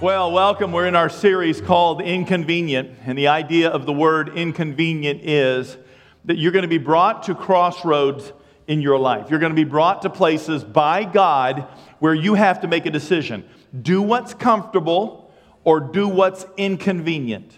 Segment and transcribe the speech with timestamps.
[0.00, 0.70] Well, welcome.
[0.70, 3.00] We're in our series called Inconvenient.
[3.04, 5.76] And the idea of the word inconvenient is
[6.24, 8.32] that you're going to be brought to crossroads
[8.68, 9.28] in your life.
[9.28, 11.66] You're going to be brought to places by God
[11.98, 13.44] where you have to make a decision
[13.82, 15.32] do what's comfortable
[15.64, 17.50] or do what's inconvenient.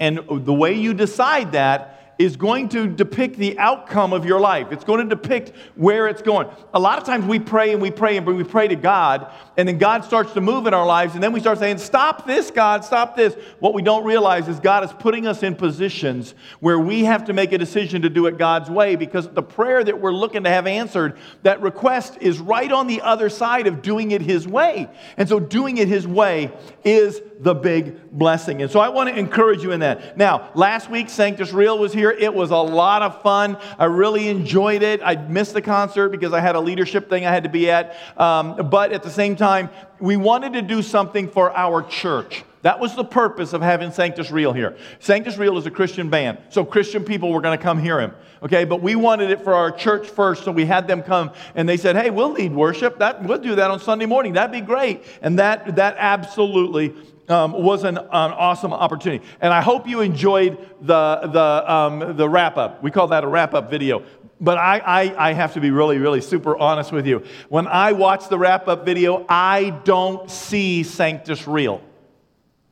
[0.00, 4.68] And the way you decide that is going to depict the outcome of your life.
[4.70, 6.48] It's going to depict where it's going.
[6.72, 9.68] A lot of times we pray and we pray and we pray to God, and
[9.68, 12.50] then God starts to move in our lives, and then we start saying, Stop this,
[12.50, 13.34] God, stop this.
[13.60, 17.32] What we don't realize is God is putting us in positions where we have to
[17.32, 20.50] make a decision to do it God's way because the prayer that we're looking to
[20.50, 24.88] have answered, that request is right on the other side of doing it His way.
[25.16, 26.52] And so doing it His way
[26.84, 28.62] is the big blessing.
[28.62, 30.16] And so I want to encourage you in that.
[30.16, 32.03] Now, last week, Sanctus Real was here.
[32.12, 33.56] It was a lot of fun.
[33.78, 35.00] I really enjoyed it.
[35.04, 37.96] I missed the concert because I had a leadership thing I had to be at.
[38.16, 42.44] Um, but at the same time, we wanted to do something for our church.
[42.64, 44.74] That was the purpose of having Sanctus Real here.
[44.98, 48.14] Sanctus Real is a Christian band, so Christian people were going to come hear him.
[48.42, 51.68] Okay, but we wanted it for our church first, so we had them come, and
[51.68, 52.98] they said, "Hey, we'll lead worship.
[53.00, 54.32] That we'll do that on Sunday morning.
[54.32, 56.94] That'd be great." And that that absolutely
[57.28, 59.24] um, was an, an, awesome opportunity.
[59.40, 62.82] And I hope you enjoyed the, the, um, the wrap up.
[62.82, 64.04] We call that a wrap up video.
[64.40, 67.24] But I, I, I have to be really, really super honest with you.
[67.48, 71.80] When I watch the wrap up video, I don't see Sanctus real.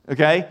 [0.09, 0.47] Okay?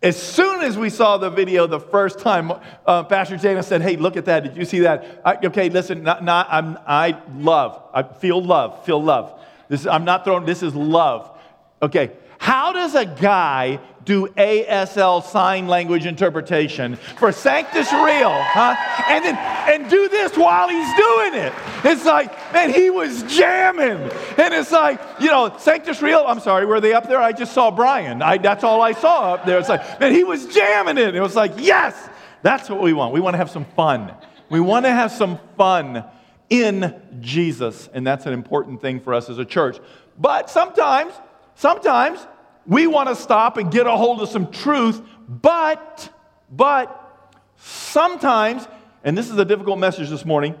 [0.00, 2.52] As soon as we saw the video the first time,
[2.86, 4.44] uh, Pastor Jana said, Hey, look at that.
[4.44, 5.20] Did you see that?
[5.24, 9.40] I, okay, listen, not, not, I'm, I love, I feel love, feel love.
[9.68, 11.36] This, I'm not throwing, this is love.
[11.82, 18.74] Okay, how does a guy do ASL sign language interpretation for Sanctus Real, huh?
[19.06, 21.52] And then and do this while he's doing it.
[21.84, 24.10] It's like, man, he was jamming.
[24.38, 27.20] And it's like, you know, Sanctus Real, I'm sorry, were they up there?
[27.20, 28.22] I just saw Brian.
[28.22, 29.58] I, that's all I saw up there.
[29.58, 31.14] It's like, man, he was jamming it.
[31.14, 31.94] It was like, yes,
[32.42, 33.12] that's what we want.
[33.12, 34.14] We want to have some fun.
[34.48, 36.04] We want to have some fun
[36.48, 37.90] in Jesus.
[37.92, 39.78] And that's an important thing for us as a church.
[40.18, 41.12] But sometimes
[41.58, 42.24] Sometimes
[42.68, 46.08] we want to stop and get a hold of some truth, but,
[46.52, 48.68] but sometimes,
[49.02, 50.54] and this is a difficult message this morning,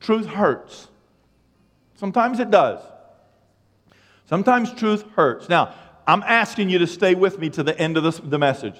[0.00, 0.88] truth hurts.
[1.94, 2.80] Sometimes it does.
[4.26, 5.48] Sometimes truth hurts.
[5.48, 5.72] Now,
[6.04, 8.74] I'm asking you to stay with me to the end of this, the message.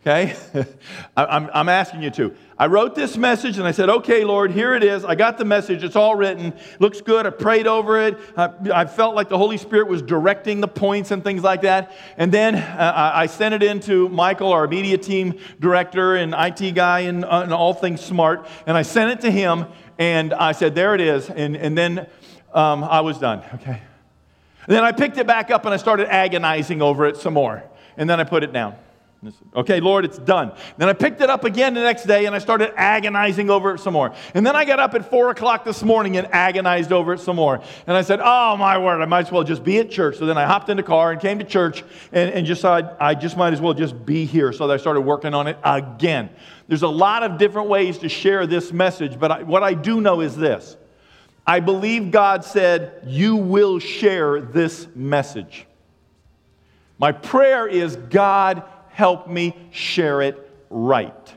[0.00, 0.36] Okay?
[1.16, 2.34] I'm, I'm asking you to.
[2.56, 5.04] I wrote this message and I said, okay, Lord, here it is.
[5.04, 5.82] I got the message.
[5.82, 6.54] It's all written.
[6.78, 7.26] Looks good.
[7.26, 8.16] I prayed over it.
[8.36, 11.92] I, I felt like the Holy Spirit was directing the points and things like that.
[12.16, 16.74] And then uh, I sent it in to Michael, our media team director and IT
[16.76, 18.46] guy and, uh, and, all things smart.
[18.66, 19.66] And I sent it to him
[19.98, 21.28] and I said, there it is.
[21.28, 22.06] And, and then
[22.54, 23.42] um, I was done.
[23.54, 23.82] Okay.
[24.66, 27.64] And then I picked it back up and I started agonizing over it some more.
[27.96, 28.76] And then I put it down.
[29.54, 30.52] Okay, Lord, it's done.
[30.76, 33.80] Then I picked it up again the next day and I started agonizing over it
[33.80, 34.12] some more.
[34.34, 37.36] And then I got up at four o'clock this morning and agonized over it some
[37.36, 37.60] more.
[37.86, 40.18] And I said, Oh, my word, I might as well just be at church.
[40.18, 41.82] So then I hopped in the car and came to church
[42.12, 44.52] and, and just said, I just might as well just be here.
[44.52, 46.30] So I started working on it again.
[46.68, 50.00] There's a lot of different ways to share this message, but I, what I do
[50.00, 50.76] know is this
[51.46, 55.66] I believe God said, You will share this message.
[56.98, 58.62] My prayer is, God,
[58.96, 61.34] help me share it right.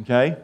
[0.00, 0.36] Okay?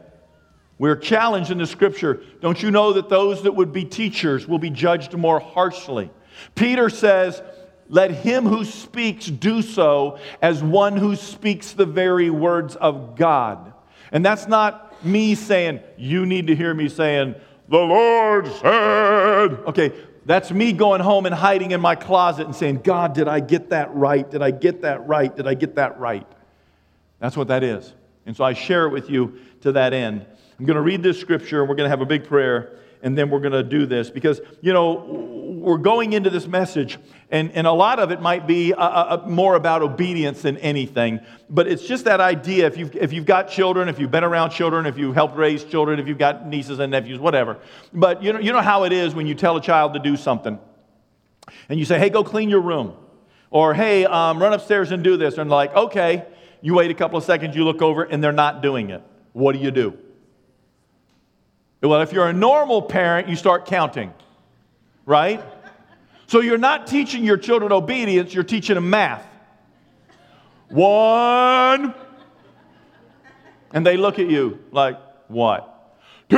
[0.77, 2.21] We're challenged in the scripture.
[2.39, 6.09] Don't you know that those that would be teachers will be judged more harshly?
[6.55, 7.43] Peter says,
[7.89, 13.73] Let him who speaks do so as one who speaks the very words of God.
[14.13, 17.35] And that's not me saying, You need to hear me saying,
[17.67, 19.59] The Lord said.
[19.67, 19.91] Okay,
[20.25, 23.69] that's me going home and hiding in my closet and saying, God, did I get
[23.69, 24.29] that right?
[24.29, 25.35] Did I get that right?
[25.35, 26.27] Did I get that right?
[27.19, 27.93] That's what that is.
[28.25, 30.25] And so I share it with you to that end.
[30.59, 33.17] I'm going to read this scripture and we're going to have a big prayer and
[33.17, 36.97] then we're going to do this because, you know, we're going into this message,
[37.29, 40.57] and, and a lot of it might be uh, uh, uh, more about obedience than
[40.57, 41.19] anything.
[41.49, 44.51] But it's just that idea if you've, if you've got children, if you've been around
[44.51, 47.59] children, if you've helped raise children, if you've got nieces and nephews, whatever.
[47.93, 50.17] But you know, you know how it is when you tell a child to do
[50.17, 50.59] something,
[51.69, 52.95] and you say, hey, go clean your room.
[53.49, 55.37] Or, hey, um, run upstairs and do this.
[55.37, 56.25] And like, okay.
[56.63, 59.01] You wait a couple of seconds, you look over, and they're not doing it.
[59.33, 59.97] What do you do?
[61.81, 64.13] Well, if you're a normal parent, you start counting
[65.05, 65.43] right?
[66.27, 69.25] So you're not teaching your children obedience, you're teaching them math.
[70.69, 71.93] One.
[73.73, 74.97] And they look at you like,
[75.27, 75.67] what?
[76.29, 76.37] Two.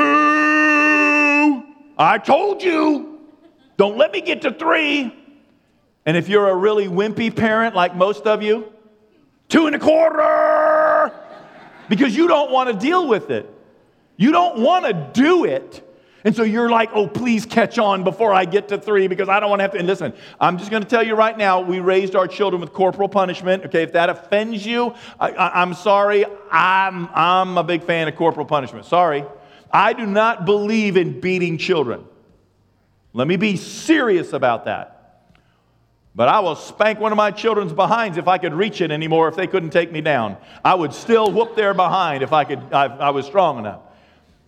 [1.98, 3.10] I told you.
[3.78, 5.13] Don't let me get to three.
[6.06, 8.72] And if you're a really wimpy parent, like most of you,
[9.50, 11.12] two and a quarter,
[11.90, 13.53] because you don't want to deal with it.
[14.18, 15.89] You don't want to do it.
[16.25, 19.42] And so you're like, oh, please catch on before I get to three because I
[19.42, 19.77] don't want to have to.
[19.77, 22.71] And listen, I'm just going to tell you right now, we raised our children with
[22.71, 23.65] corporal punishment.
[23.65, 26.25] Okay, if that offends you, I, am sorry.
[26.50, 28.86] I'm, I'm a big fan of corporal punishment.
[28.86, 29.25] Sorry.
[29.71, 32.06] I do not believe in beating children.
[33.12, 34.92] Let me be serious about that.
[36.16, 39.27] But I will spank one of my children's behinds if I could reach it anymore,
[39.27, 40.38] if they couldn't take me down.
[40.63, 43.81] I would still whoop their behind if I, could, I, I was strong enough.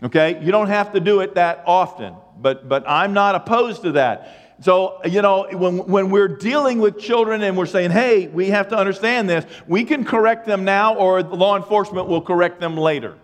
[0.03, 0.43] Okay?
[0.43, 4.55] You don't have to do it that often, but, but I'm not opposed to that.
[4.61, 8.69] So, you know, when, when we're dealing with children and we're saying, hey, we have
[8.69, 13.17] to understand this, we can correct them now or law enforcement will correct them later.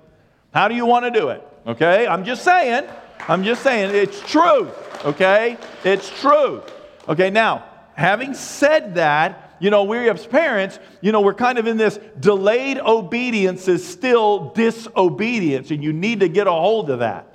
[0.54, 1.48] How do you want to do it?
[1.66, 2.06] Okay?
[2.06, 2.88] I'm just saying.
[3.28, 3.96] I'm just saying.
[3.96, 5.06] It's truth.
[5.06, 5.58] Okay?
[5.86, 6.64] It's truth.
[7.08, 7.66] Okay, now,
[7.96, 12.00] having said that, you know, we as parents, you know, we're kind of in this
[12.20, 17.28] delayed obedience is still disobedience, and you need to get a hold of that.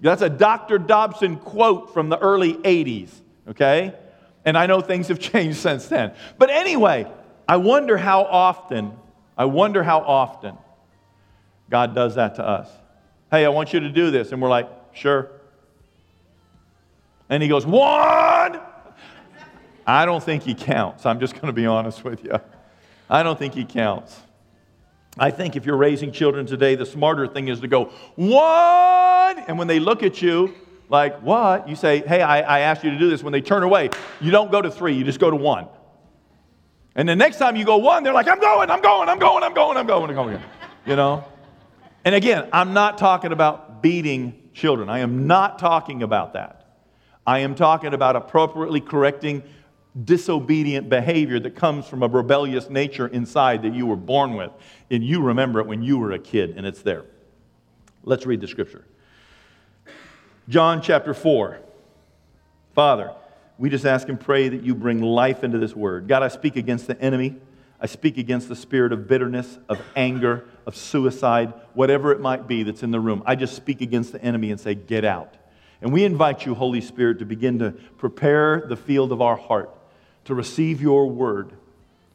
[0.00, 0.78] That's a Dr.
[0.78, 3.10] Dobson quote from the early 80s,
[3.48, 3.92] okay?
[4.44, 6.14] And I know things have changed since then.
[6.38, 7.10] But anyway,
[7.48, 8.92] I wonder how often,
[9.36, 10.56] I wonder how often
[11.68, 12.70] God does that to us.
[13.32, 14.30] Hey, I want you to do this.
[14.30, 15.30] And we're like, sure.
[17.28, 18.60] And he goes, one,
[19.88, 21.06] I don't think he counts.
[21.06, 22.38] I'm just going to be honest with you.
[23.08, 24.20] I don't think he counts.
[25.18, 29.38] I think if you're raising children today, the smarter thing is to go, one.
[29.48, 30.54] And when they look at you,
[30.90, 31.66] like, what?
[31.66, 33.22] You say, hey, I, I asked you to do this.
[33.22, 33.88] When they turn away,
[34.20, 35.68] you don't go to three, you just go to one.
[36.94, 39.42] And the next time you go one, they're like, I'm going, I'm going, I'm going,
[39.42, 40.42] I'm going, I'm going, I'm going.
[40.84, 41.24] You know?
[42.04, 44.90] And again, I'm not talking about beating children.
[44.90, 46.66] I am not talking about that.
[47.26, 49.42] I am talking about appropriately correcting
[50.04, 54.50] disobedient behavior that comes from a rebellious nature inside that you were born with.
[54.90, 57.04] And you remember it when you were a kid, and it's there.
[58.04, 58.84] Let's read the scripture.
[60.48, 61.58] John chapter 4.
[62.74, 63.12] Father,
[63.58, 66.06] we just ask and pray that you bring life into this word.
[66.06, 67.36] God, I speak against the enemy.
[67.80, 72.62] I speak against the spirit of bitterness, of anger, of suicide, whatever it might be
[72.62, 73.22] that's in the room.
[73.26, 75.34] I just speak against the enemy and say, Get out.
[75.80, 79.77] And we invite you, Holy Spirit, to begin to prepare the field of our heart
[80.28, 81.52] to receive your word.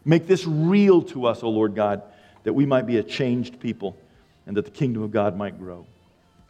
[0.05, 2.03] Make this real to us, O Lord God,
[2.43, 3.97] that we might be a changed people
[4.45, 5.87] and that the kingdom of God might grow.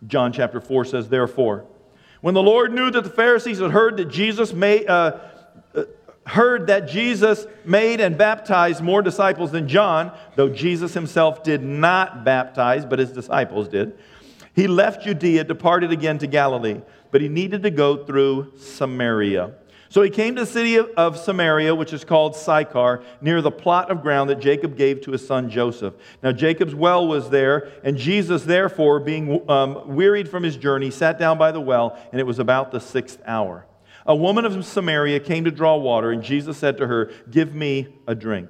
[0.05, 1.63] John chapter 4 says, Therefore,
[2.19, 5.19] when the Lord knew that the Pharisees had heard that Jesus made, uh,
[5.73, 5.83] uh,
[6.27, 12.25] heard that Jesus made and baptized more disciples than John, though Jesus himself did not
[12.25, 13.97] baptize, but his disciples did,
[14.53, 19.53] he left Judea, departed again to Galilee, but he needed to go through Samaria.
[19.93, 23.91] So he came to the city of Samaria, which is called Sychar, near the plot
[23.91, 25.93] of ground that Jacob gave to his son Joseph.
[26.23, 31.19] Now Jacob's well was there, and Jesus, therefore, being um, wearied from his journey, sat
[31.19, 33.67] down by the well, and it was about the sixth hour.
[34.07, 37.89] A woman of Samaria came to draw water, and Jesus said to her, Give me
[38.07, 38.49] a drink.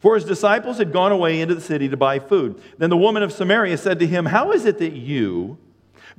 [0.00, 2.60] For his disciples had gone away into the city to buy food.
[2.76, 5.56] Then the woman of Samaria said to him, How is it that you,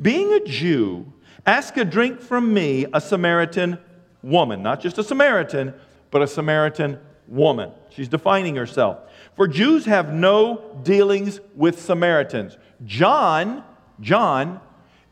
[0.01, 1.13] being a Jew,
[1.45, 3.77] ask a drink from me, a Samaritan
[4.25, 5.73] woman, not just a Samaritan,
[6.11, 7.71] but a Samaritan woman.
[7.89, 8.99] She's defining herself.
[9.35, 12.57] For Jews have no dealings with Samaritans.
[12.85, 13.63] John,
[14.01, 14.59] John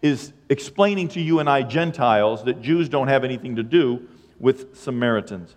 [0.02, 4.08] is explaining to you and I Gentiles that Jews don't have anything to do
[4.40, 5.56] with Samaritans.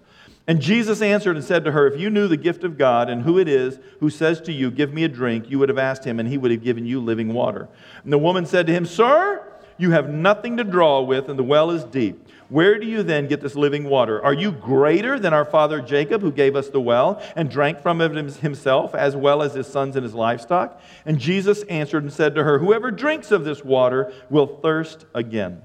[0.49, 3.23] And Jesus answered and said to her, If you knew the gift of God and
[3.23, 6.05] who it is who says to you, Give me a drink, you would have asked
[6.05, 7.69] him, and he would have given you living water.
[8.05, 9.43] And the woman said to him, Sir,
[9.79, 12.27] you have nothing to draw with, and the well is deep.
[12.49, 14.23] Where do you then get this living water?
[14.25, 18.01] Are you greater than our father Jacob, who gave us the well and drank from
[18.01, 20.81] it himself, as well as his sons and his livestock?
[21.05, 25.63] And Jesus answered and said to her, Whoever drinks of this water will thirst again.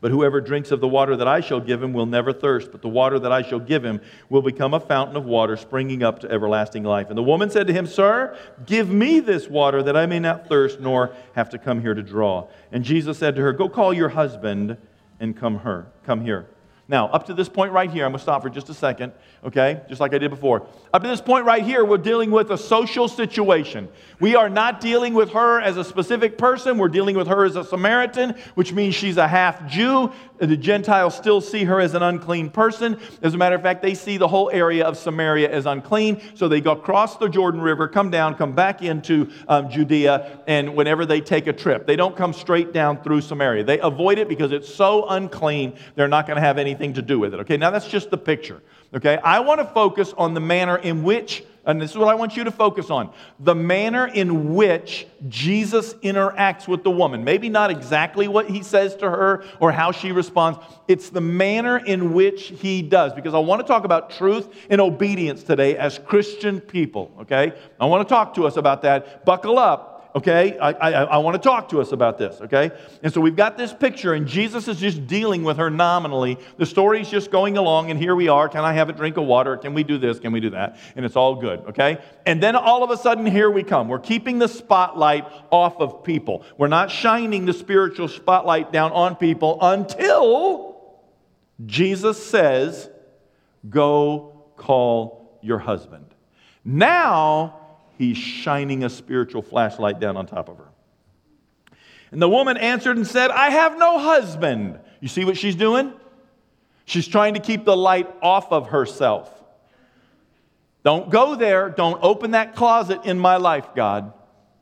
[0.00, 2.82] But whoever drinks of the water that I shall give him will never thirst, but
[2.82, 6.20] the water that I shall give him will become a fountain of water springing up
[6.20, 7.08] to everlasting life.
[7.08, 10.48] And the woman said to him, Sir, give me this water that I may not
[10.48, 12.46] thirst nor have to come here to draw.
[12.70, 14.76] And Jesus said to her, Go call your husband
[15.18, 16.46] and come her, come here.
[16.90, 19.12] Now, up to this point right here, I'm going to stop for just a second,
[19.44, 19.82] okay?
[19.90, 20.66] Just like I did before.
[20.94, 23.88] Up to this point right here, we're dealing with a social situation.
[24.20, 26.78] We are not dealing with her as a specific person.
[26.78, 30.10] We're dealing with her as a Samaritan, which means she's a half Jew.
[30.38, 32.98] The Gentiles still see her as an unclean person.
[33.22, 36.20] As a matter of fact, they see the whole area of Samaria as unclean.
[36.34, 40.76] So they go across the Jordan River, come down, come back into um, Judea, and
[40.76, 43.64] whenever they take a trip, they don't come straight down through Samaria.
[43.64, 47.18] They avoid it because it's so unclean, they're not going to have anything to do
[47.18, 47.40] with it.
[47.40, 48.62] Okay, now that's just the picture.
[48.94, 49.18] Okay?
[49.22, 52.36] I want to focus on the manner in which, and this is what I want
[52.36, 57.22] you to focus on the manner in which Jesus interacts with the woman.
[57.22, 61.76] Maybe not exactly what he says to her or how she responds, it's the manner
[61.76, 63.12] in which he does.
[63.12, 67.12] Because I want to talk about truth and obedience today as Christian people.
[67.20, 67.52] Okay?
[67.78, 69.26] I want to talk to us about that.
[69.26, 70.58] Buckle up okay?
[70.58, 72.70] I, I, I want to talk to us about this, okay?
[73.02, 76.38] And so we've got this picture, and Jesus is just dealing with her nominally.
[76.56, 78.48] The story's just going along, and here we are.
[78.48, 79.56] Can I have a drink of water?
[79.56, 80.18] Can we do this?
[80.18, 80.78] Can we do that?
[80.96, 81.98] And it's all good, okay?
[82.26, 83.88] And then all of a sudden, here we come.
[83.88, 86.44] We're keeping the spotlight off of people.
[86.56, 90.98] We're not shining the spiritual spotlight down on people until
[91.64, 92.88] Jesus says,
[93.68, 96.06] Go call your husband.
[96.64, 97.57] Now,
[97.98, 100.68] he's shining a spiritual flashlight down on top of her.
[102.10, 104.78] And the woman answered and said, I have no husband.
[105.00, 105.92] You see what she's doing?
[106.86, 109.30] She's trying to keep the light off of herself.
[110.84, 111.68] Don't go there.
[111.68, 114.12] Don't open that closet in my life, God.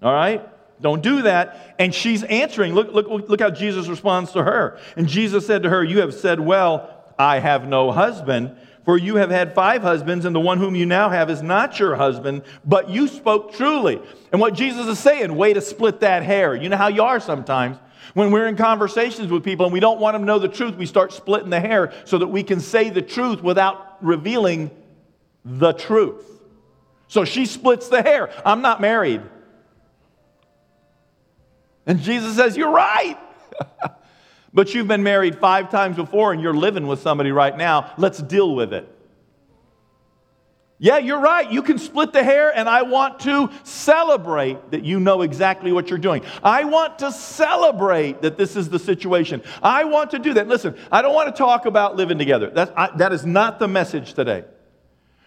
[0.02, 0.42] All right?
[0.80, 1.76] Don't do that.
[1.78, 2.74] And she's answering.
[2.74, 4.78] Look, look, look how Jesus responds to her.
[4.96, 8.56] And Jesus said to her, You have said, Well, I have no husband.
[8.86, 11.80] For you have had five husbands, and the one whom you now have is not
[11.80, 14.00] your husband, but you spoke truly.
[14.30, 16.54] And what Jesus is saying, way to split that hair.
[16.54, 17.78] You know how you are sometimes.
[18.14, 20.76] When we're in conversations with people and we don't want them to know the truth,
[20.76, 24.70] we start splitting the hair so that we can say the truth without revealing
[25.44, 26.24] the truth.
[27.08, 28.30] So she splits the hair.
[28.46, 29.22] I'm not married.
[31.86, 33.18] And Jesus says, You're right.
[34.56, 37.92] But you've been married five times before and you're living with somebody right now.
[37.98, 38.88] Let's deal with it.
[40.78, 41.52] Yeah, you're right.
[41.52, 45.90] You can split the hair, and I want to celebrate that you know exactly what
[45.90, 46.22] you're doing.
[46.42, 49.42] I want to celebrate that this is the situation.
[49.62, 50.48] I want to do that.
[50.48, 52.48] Listen, I don't want to talk about living together.
[52.48, 54.44] That's, I, that is not the message today.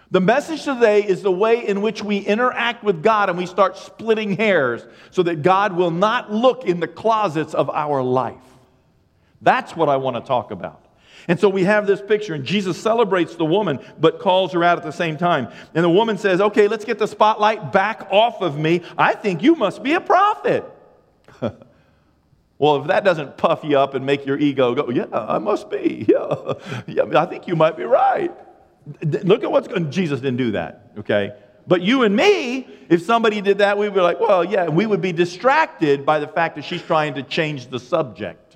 [0.10, 3.78] The message today is the way in which we interact with God and we start
[3.78, 8.49] splitting hairs so that God will not look in the closets of our life.
[9.42, 10.86] That's what I want to talk about.
[11.28, 14.78] And so we have this picture, and Jesus celebrates the woman, but calls her out
[14.78, 15.52] at the same time.
[15.76, 18.82] And the woman says, Okay, let's get the spotlight back off of me.
[18.98, 20.66] I think you must be a prophet.
[22.58, 25.70] well, if that doesn't puff you up and make your ego go, Yeah, I must
[25.70, 26.06] be.
[26.10, 26.54] Yeah,
[26.88, 28.32] yeah I think you might be right.
[29.04, 31.34] Look at what's going Jesus didn't do that, okay?
[31.68, 35.02] But you and me, if somebody did that, we'd be like, Well, yeah, we would
[35.02, 38.49] be distracted by the fact that she's trying to change the subject.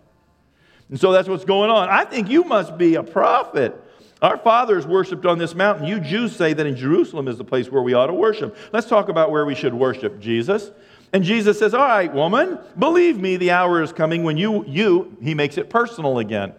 [0.94, 1.90] And so that's what's going on.
[1.90, 3.74] I think you must be a prophet.
[4.22, 5.88] Our fathers worshiped on this mountain.
[5.88, 8.56] You Jews say that in Jerusalem is the place where we ought to worship.
[8.72, 10.70] Let's talk about where we should worship Jesus.
[11.12, 15.18] And Jesus says, All right, woman, believe me, the hour is coming when you, you,
[15.20, 16.54] he makes it personal again.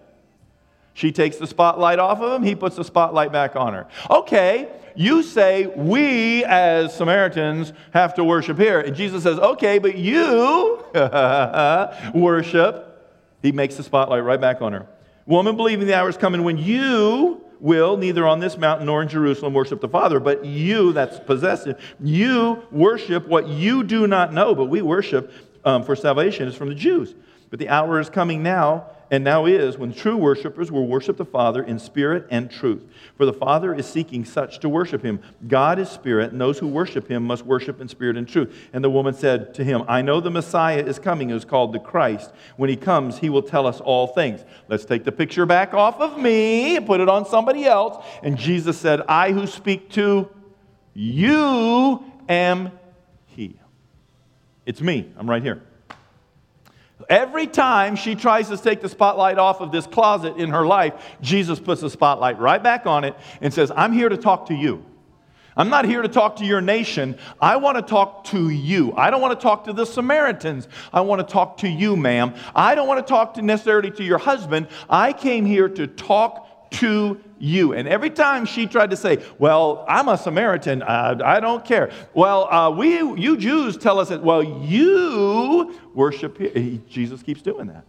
[0.95, 3.87] She takes the spotlight off of him, he puts the spotlight back on her.
[4.11, 8.81] Okay, you say we as Samaritans have to worship here.
[8.81, 10.85] And Jesus says, Okay, but you
[12.21, 12.91] worship
[13.45, 14.87] he makes the spotlight right back on her.
[15.27, 19.09] Woman, believing the hour is coming when you will, neither on this mountain nor in
[19.09, 24.55] Jerusalem, worship the Father, but you, that's possessive, you worship what you do not know,
[24.55, 25.31] but we worship
[25.65, 27.15] um, for salvation is from the Jews.
[27.51, 31.25] But the hour is coming now and now is when true worshipers will worship the
[31.25, 32.83] Father in spirit and truth.
[33.16, 35.21] For the Father is seeking such to worship him.
[35.47, 38.52] God is spirit, and those who worship him must worship in spirit and truth.
[38.73, 41.73] And the woman said to him, I know the Messiah is coming, who is called
[41.73, 42.33] the Christ.
[42.56, 44.44] When he comes, he will tell us all things.
[44.66, 48.04] Let's take the picture back off of me and put it on somebody else.
[48.25, 50.28] And Jesus said, I who speak to
[50.92, 52.73] you am
[53.26, 53.61] he.
[54.66, 55.12] It's me.
[55.16, 55.62] I'm right here.
[57.08, 60.94] Every time she tries to take the spotlight off of this closet in her life,
[61.20, 64.54] Jesus puts the spotlight right back on it and says, I'm here to talk to
[64.54, 64.84] you.
[65.56, 67.16] I'm not here to talk to your nation.
[67.40, 68.92] I want to talk to you.
[68.96, 70.66] I don't want to talk to the Samaritans.
[70.92, 72.34] I want to talk to you, ma'am.
[72.54, 74.68] I don't want to talk to necessarily to your husband.
[74.90, 77.73] I came here to talk to you.
[77.73, 81.91] And every time she tried to say, Well, I'm a Samaritan, I don't care.
[82.14, 86.38] Well, uh, we, you Jews tell us that, well, you worship.
[86.88, 87.85] Jesus keeps doing that.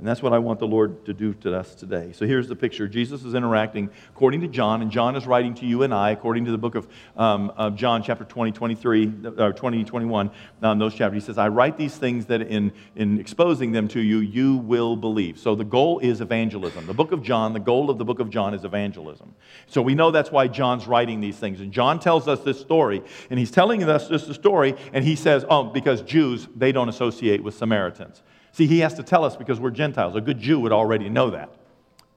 [0.00, 2.12] And that's what I want the Lord to do to us today.
[2.12, 2.88] So here's the picture.
[2.88, 6.46] Jesus is interacting according to John, and John is writing to you and I according
[6.46, 6.88] to the book of,
[7.18, 10.30] um, of John, chapter 20, 23, or 20, 21,
[10.62, 11.22] um, those chapters.
[11.22, 14.96] He says, I write these things that in, in exposing them to you, you will
[14.96, 15.38] believe.
[15.38, 16.86] So the goal is evangelism.
[16.86, 19.34] The book of John, the goal of the book of John is evangelism.
[19.66, 21.60] So we know that's why John's writing these things.
[21.60, 25.44] And John tells us this story, and he's telling us this story, and he says,
[25.50, 28.22] oh, because Jews, they don't associate with Samaritans.
[28.52, 30.16] See, he has to tell us because we're Gentiles.
[30.16, 31.50] A good Jew would already know that.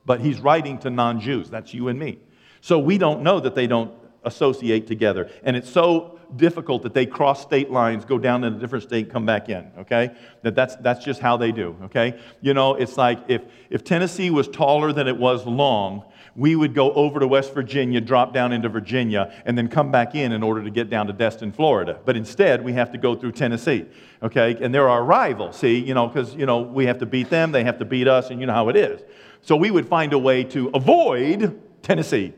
[0.05, 1.49] But he's writing to non Jews.
[1.49, 2.19] That's you and me.
[2.61, 3.91] So we don't know that they don't
[4.23, 5.29] associate together.
[5.43, 9.11] And it's so difficult that they cross state lines, go down in a different state,
[9.11, 10.11] come back in, okay?
[10.41, 12.19] That that's, that's just how they do, okay?
[12.41, 16.03] You know, it's like if, if Tennessee was taller than it was long,
[16.35, 20.15] we would go over to West Virginia, drop down into Virginia, and then come back
[20.15, 21.99] in in order to get down to Destin, Florida.
[22.05, 23.85] But instead, we have to go through Tennessee,
[24.21, 24.57] okay?
[24.59, 27.51] And they're our rival, see, you know, because, you know, we have to beat them,
[27.51, 29.01] they have to beat us, and you know how it is.
[29.41, 32.33] So we would find a way to avoid Tennessee.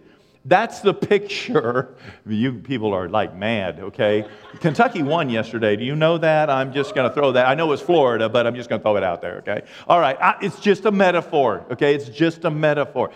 [0.48, 1.96] That's the picture.
[2.28, 4.28] You people are like mad, okay?
[4.60, 5.75] Kentucky won yesterday.
[5.75, 6.52] Do you know that?
[6.52, 7.48] I'm just going to throw that.
[7.48, 9.64] I know it's Florida, but I'm just going to throw it out there, okay?
[9.88, 10.16] All right.
[10.42, 11.96] It's just a metaphor, okay?
[11.96, 13.10] It's just a metaphor.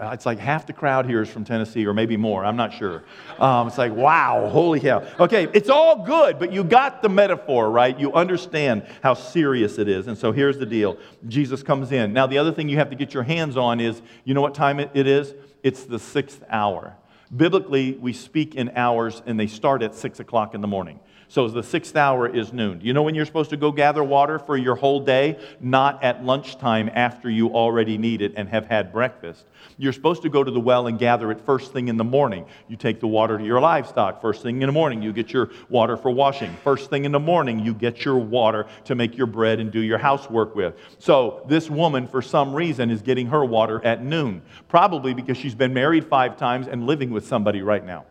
[0.00, 2.46] It's like half the crowd here is from Tennessee, or maybe more.
[2.46, 3.02] I'm not sure.
[3.38, 5.06] Um, it's like, wow, holy hell.
[5.18, 7.98] Okay, it's all good, but you got the metaphor, right?
[7.98, 10.06] You understand how serious it is.
[10.06, 10.96] And so here's the deal
[11.28, 12.14] Jesus comes in.
[12.14, 14.54] Now, the other thing you have to get your hands on is you know what
[14.54, 15.34] time it is?
[15.62, 16.96] It's the sixth hour.
[17.34, 21.00] Biblically, we speak in hours and they start at six o'clock in the morning.
[21.30, 22.80] So the sixth hour is noon.
[22.80, 25.38] Do you know when you're supposed to go gather water for your whole day?
[25.60, 29.44] Not at lunchtime after you already need it and have had breakfast.
[29.78, 32.46] You're supposed to go to the well and gather it first thing in the morning.
[32.66, 34.20] You take the water to your livestock.
[34.20, 36.52] First thing in the morning, you get your water for washing.
[36.64, 39.78] First thing in the morning, you get your water to make your bread and do
[39.78, 40.74] your housework with.
[40.98, 45.54] So this woman, for some reason, is getting her water at noon, probably because she's
[45.54, 48.04] been married five times and living with somebody right now.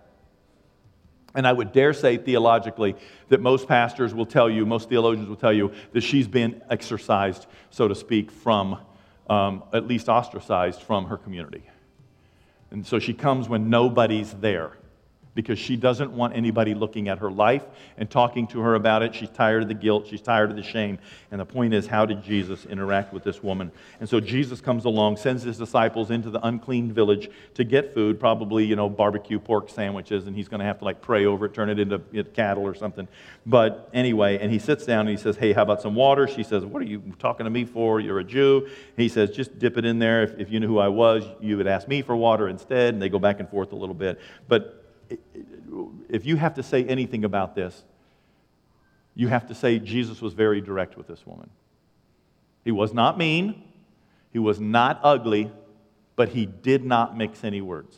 [1.36, 2.96] And I would dare say theologically
[3.30, 7.46] that most pastors will tell you, most theologians will tell you, that she's been exorcised,
[7.70, 8.80] so to speak, from,
[9.30, 11.64] um, at least ostracized from her community.
[12.72, 14.79] And so she comes when nobody's there
[15.36, 17.64] because she doesn't want anybody looking at her life
[17.98, 19.14] and talking to her about it.
[19.14, 21.00] She's tired of the guilt, she's tired of the shame.
[21.32, 23.72] And the point is, how did Jesus interact with this woman?
[24.00, 28.20] And so Jesus comes along, sends his disciples into the unclean village to get food,
[28.20, 31.46] probably, you know, barbecue pork sandwiches, and he's going to have to like pray over
[31.46, 32.00] it, turn it into
[32.34, 33.08] cattle or something.
[33.46, 36.28] But anyway, and he sits down and he says, Hey, how about some water?
[36.28, 38.00] She says, What are you talking to me for?
[38.00, 38.68] You're a Jew.
[38.98, 40.24] He says, Just dip it in there.
[40.24, 42.94] If, if you knew who I was, you would ask me for water instead.
[42.94, 44.20] And they go back and forth a little bit.
[44.48, 44.79] But
[46.10, 47.84] if you have to say anything about this,
[49.16, 51.50] you have to say Jesus was very direct with this woman.
[52.64, 53.64] He was not mean,
[54.32, 55.52] he was not ugly,
[56.16, 57.98] but he did not mix any words.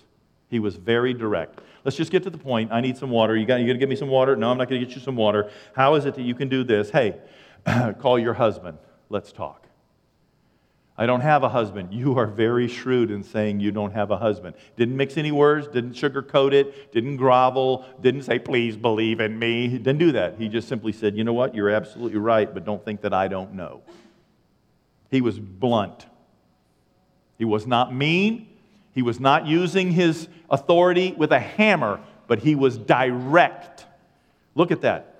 [0.49, 1.59] He was very direct.
[1.83, 2.71] Let's just get to the point.
[2.71, 3.35] I need some water.
[3.35, 4.35] You got you going to give me some water?
[4.35, 5.49] No, I'm not going to get you some water.
[5.73, 6.89] How is it that you can do this?
[6.89, 7.15] Hey,
[7.99, 8.77] call your husband.
[9.09, 9.65] Let's talk.
[11.01, 11.91] I don't have a husband.
[11.91, 14.55] You are very shrewd in saying you don't have a husband.
[14.77, 19.67] Didn't mix any words, didn't sugarcoat it, didn't grovel, didn't say, please believe in me.
[19.67, 20.37] He didn't do that.
[20.37, 23.29] He just simply said, you know what, you're absolutely right, but don't think that I
[23.29, 23.81] don't know.
[25.09, 26.05] He was blunt.
[27.39, 28.47] He was not mean.
[28.93, 33.87] He was not using his authority with a hammer, but he was direct.
[34.53, 35.10] Look at that.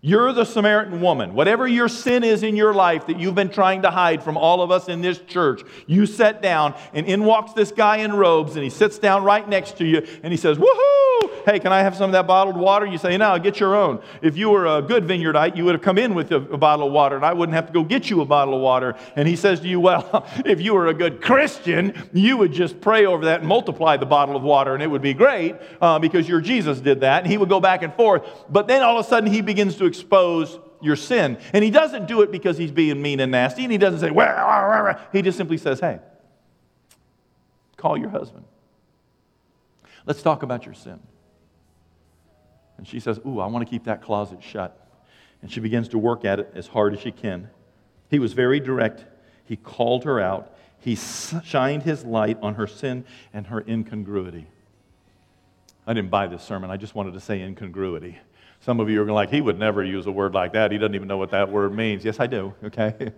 [0.00, 1.34] You're the Samaritan woman.
[1.34, 4.62] Whatever your sin is in your life that you've been trying to hide from all
[4.62, 8.54] of us in this church, you sit down, and in walks this guy in robes,
[8.54, 11.44] and he sits down right next to you, and he says, Woohoo!
[11.44, 12.86] Hey, can I have some of that bottled water?
[12.86, 14.00] You say, No, get your own.
[14.22, 16.86] If you were a good vineyardite, you would have come in with a, a bottle
[16.86, 18.94] of water, and I wouldn't have to go get you a bottle of water.
[19.16, 22.80] And he says to you, Well, if you were a good Christian, you would just
[22.80, 25.98] pray over that and multiply the bottle of water, and it would be great uh,
[25.98, 27.24] because your Jesus did that.
[27.24, 28.22] And he would go back and forth.
[28.48, 31.38] But then all of a sudden, he begins to expose your sin.
[31.52, 34.12] And he doesn't do it because he's being mean and nasty, and he doesn't say,
[34.12, 35.98] well, he just simply says, hey,
[37.76, 38.44] call your husband.
[40.06, 41.00] Let's talk about your sin.
[42.78, 44.88] And she says, Ooh, I want to keep that closet shut.
[45.42, 47.50] And she begins to work at it as hard as she can.
[48.08, 49.04] He was very direct.
[49.44, 50.56] He called her out.
[50.78, 54.46] He shined his light on her sin and her incongruity.
[55.86, 56.70] I didn't buy this sermon.
[56.70, 58.18] I just wanted to say incongruity.
[58.60, 60.72] Some of you are going like, he would never use a word like that.
[60.72, 62.04] He doesn't even know what that word means.
[62.04, 63.12] Yes, I do, okay?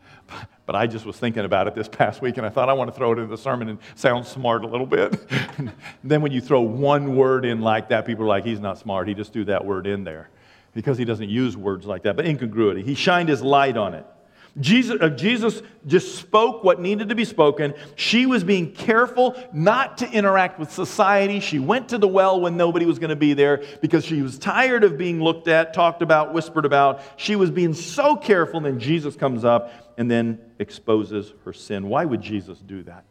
[0.66, 2.90] but I just was thinking about it this past week, and I thought I want
[2.90, 5.16] to throw it into the sermon and sound smart a little bit.
[6.04, 9.06] then when you throw one word in like that, people are like, he's not smart.
[9.08, 10.30] He just threw that word in there
[10.74, 12.16] because he doesn't use words like that.
[12.16, 14.06] But incongruity, he shined his light on it.
[14.58, 17.74] Jesus, uh, Jesus just spoke what needed to be spoken.
[17.94, 21.40] She was being careful not to interact with society.
[21.40, 24.38] She went to the well when nobody was going to be there because she was
[24.38, 27.02] tired of being looked at, talked about, whispered about.
[27.16, 28.56] She was being so careful.
[28.56, 31.88] And then Jesus comes up and then exposes her sin.
[31.88, 33.04] Why would Jesus do that?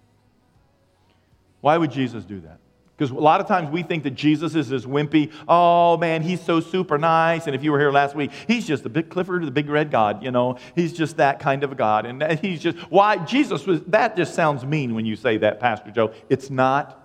[1.62, 2.60] Why would Jesus do that?
[2.98, 6.42] Because a lot of times we think that Jesus is this wimpy, oh man, he's
[6.42, 7.46] so super nice.
[7.46, 9.92] And if you were here last week, he's just the big Clifford, the big red
[9.92, 10.58] God, you know.
[10.76, 12.06] He's just that kind of a God.
[12.06, 13.18] And he's just, why?
[13.18, 16.14] Jesus was, that just sounds mean when you say that, Pastor Joe.
[16.30, 17.02] It's not.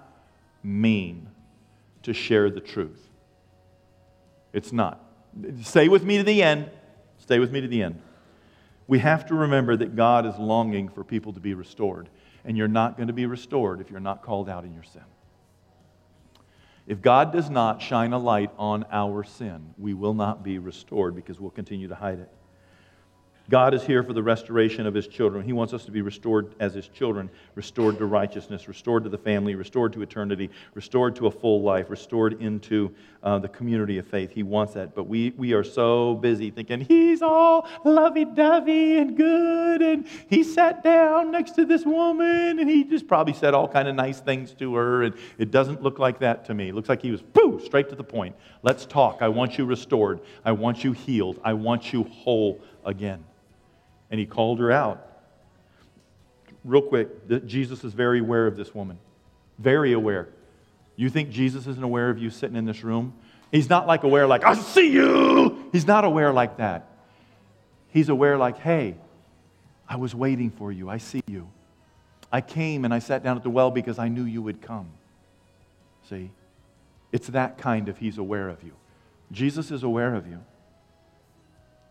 [0.62, 1.28] mean
[2.02, 3.08] to share the truth.
[4.52, 5.04] It's not.
[5.62, 6.70] Stay with me to the end.
[7.18, 8.00] Stay with me to the end.
[8.86, 12.08] We have to remember that God is longing for people to be restored,
[12.44, 15.02] and you're not going to be restored if you're not called out in your sin.
[16.86, 21.14] If God does not shine a light on our sin, we will not be restored
[21.14, 22.30] because we'll continue to hide it.
[23.50, 25.44] God is here for the restoration of his children.
[25.44, 29.18] He wants us to be restored as his children, restored to righteousness, restored to the
[29.18, 34.06] family, restored to eternity, restored to a full life, restored into uh, the community of
[34.06, 34.30] faith.
[34.30, 34.94] He wants that.
[34.94, 40.44] But we, we are so busy thinking he's all lovey dovey and good, and he
[40.44, 44.20] sat down next to this woman, and he just probably said all kind of nice
[44.20, 46.68] things to her, and it doesn't look like that to me.
[46.68, 48.36] It looks like he was, boo, straight to the point.
[48.62, 49.22] Let's talk.
[49.22, 50.20] I want you restored.
[50.44, 51.40] I want you healed.
[51.42, 53.24] I want you whole again
[54.10, 55.06] and he called her out.
[56.64, 58.98] Real quick, Jesus is very aware of this woman.
[59.58, 60.28] Very aware.
[60.96, 63.14] You think Jesus isn't aware of you sitting in this room?
[63.50, 65.68] He's not like aware, like, I see you.
[65.72, 66.86] He's not aware like that.
[67.88, 68.96] He's aware, like, hey,
[69.88, 70.88] I was waiting for you.
[70.88, 71.50] I see you.
[72.30, 74.88] I came and I sat down at the well because I knew you would come.
[76.08, 76.30] See?
[77.12, 78.72] It's that kind of He's aware of you.
[79.32, 80.40] Jesus is aware of you.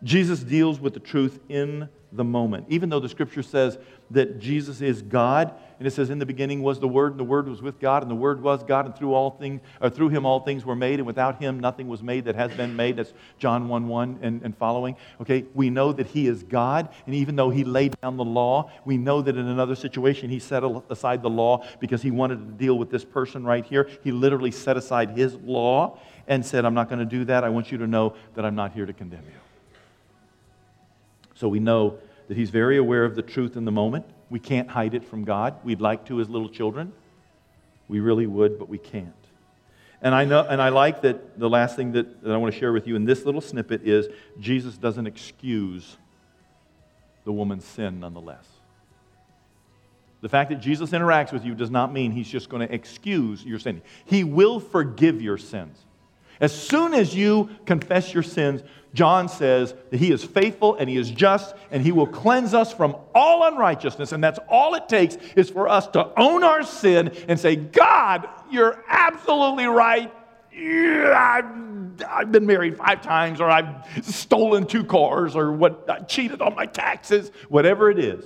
[0.02, 2.66] Jesus deals with the truth in the moment.
[2.68, 3.78] Even though the scripture says
[4.10, 7.24] that Jesus is God, and it says in the beginning was the Word, and the
[7.24, 10.08] Word was with God, and the Word was God, and through all things, or through
[10.08, 12.96] him all things were made, and without him nothing was made that has been made.
[12.96, 14.96] That's John 1 1 and, and following.
[15.20, 18.70] Okay, we know that he is God, and even though he laid down the law,
[18.84, 22.52] we know that in another situation he set aside the law because he wanted to
[22.64, 23.88] deal with this person right here.
[24.02, 27.44] He literally set aside his law and said, I'm not going to do that.
[27.44, 29.49] I want you to know that I'm not here to condemn you.
[31.40, 31.96] So we know
[32.28, 34.04] that He's very aware of the truth in the moment.
[34.28, 35.54] We can't hide it from God.
[35.64, 36.92] We'd like to as little children.
[37.88, 39.14] We really would, but we can't.
[40.02, 42.60] And I, know, and I like that the last thing that, that I want to
[42.60, 45.96] share with you in this little snippet is Jesus doesn't excuse
[47.24, 48.46] the woman's sin nonetheless.
[50.20, 53.42] The fact that Jesus interacts with you does not mean he's just going to excuse
[53.46, 53.80] your sin.
[54.04, 55.78] He will forgive your sins.
[56.40, 58.62] As soon as you confess your sins,
[58.94, 62.72] John says that he is faithful and he is just and he will cleanse us
[62.72, 64.12] from all unrighteousness.
[64.12, 68.26] And that's all it takes is for us to own our sin and say, God,
[68.50, 70.12] you're absolutely right.
[70.52, 71.44] I've,
[72.08, 76.56] I've been married five times, or I've stolen two cars, or what, I cheated on
[76.56, 78.24] my taxes, whatever it is.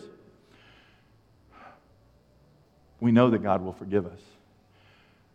[3.00, 4.20] We know that God will forgive us,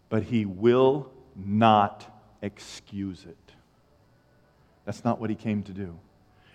[0.09, 3.54] but He will not excuse it.
[4.86, 5.97] That's not what he came to do.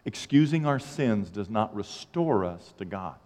[0.05, 3.16] Excusing our sins does not restore us to God.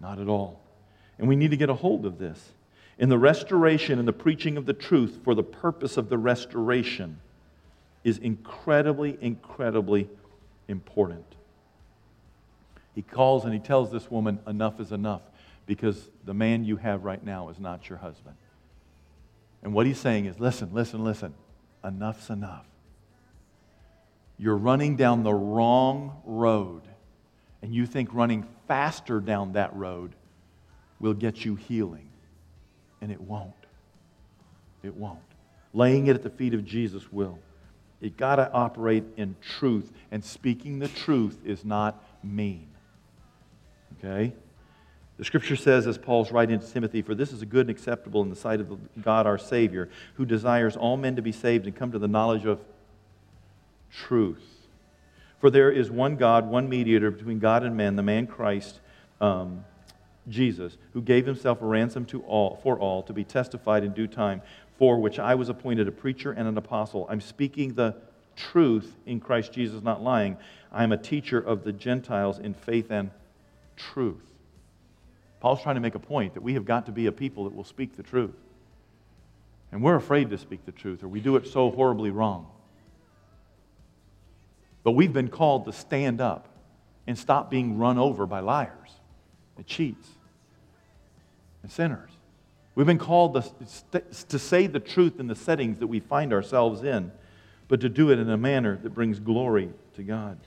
[0.00, 0.60] Not at all.
[1.18, 2.52] And we need to get a hold of this.
[2.98, 7.18] In the restoration and the preaching of the truth for the purpose of the restoration
[8.04, 10.08] is incredibly, incredibly
[10.68, 11.24] important.
[12.94, 15.22] He calls and he tells this woman, Enough is enough,
[15.66, 18.36] because the man you have right now is not your husband.
[19.62, 21.34] And what he's saying is listen, listen, listen.
[21.84, 22.66] Enough's enough.
[24.38, 26.82] You're running down the wrong road,
[27.62, 30.14] and you think running faster down that road
[30.98, 32.08] will get you healing.
[33.02, 33.52] And it won't.
[34.82, 35.18] It won't.
[35.72, 37.38] Laying it at the feet of Jesus will.
[38.00, 42.68] You got to operate in truth, and speaking the truth is not mean.
[43.98, 44.32] Okay?
[45.20, 48.22] The scripture says, as Paul's writing to Timothy, For this is a good and acceptable
[48.22, 51.76] in the sight of God our Savior, who desires all men to be saved and
[51.76, 52.58] come to the knowledge of
[53.92, 54.42] truth.
[55.38, 58.80] For there is one God, one mediator between God and man, the man Christ
[59.20, 59.62] um,
[60.26, 64.06] Jesus, who gave himself a ransom to all, for all to be testified in due
[64.06, 64.40] time,
[64.78, 67.06] for which I was appointed a preacher and an apostle.
[67.10, 67.94] I'm speaking the
[68.36, 70.38] truth in Christ Jesus, not lying.
[70.72, 73.10] I am a teacher of the Gentiles in faith and
[73.76, 74.29] truth.
[75.40, 77.54] Paul's trying to make a point that we have got to be a people that
[77.54, 78.36] will speak the truth.
[79.72, 82.46] And we're afraid to speak the truth, or we do it so horribly wrong.
[84.82, 86.48] But we've been called to stand up
[87.06, 88.90] and stop being run over by liars
[89.56, 90.08] and cheats
[91.62, 92.10] and sinners.
[92.74, 93.42] We've been called
[93.92, 97.12] to, to say the truth in the settings that we find ourselves in,
[97.68, 100.38] but to do it in a manner that brings glory to God.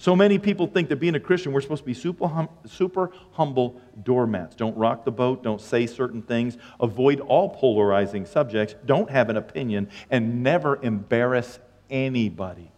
[0.00, 3.10] So many people think that being a Christian, we're supposed to be super, hum, super
[3.32, 4.54] humble doormats.
[4.54, 9.36] Don't rock the boat, don't say certain things, avoid all polarizing subjects, don't have an
[9.36, 11.58] opinion, and never embarrass
[11.90, 12.70] anybody.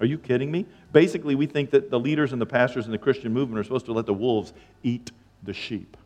[0.00, 0.66] Are you kidding me?
[0.92, 3.86] Basically, we think that the leaders and the pastors in the Christian movement are supposed
[3.86, 5.96] to let the wolves eat the sheep.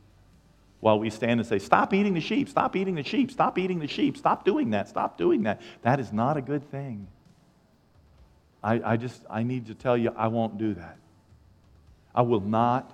[0.80, 3.78] while we stand and say, Stop eating the sheep, stop eating the sheep, stop eating
[3.78, 5.62] the sheep, stop doing that, stop doing that.
[5.82, 7.06] That is not a good thing.
[8.62, 10.96] I, I just, I need to tell you, I won't do that.
[12.14, 12.90] I will not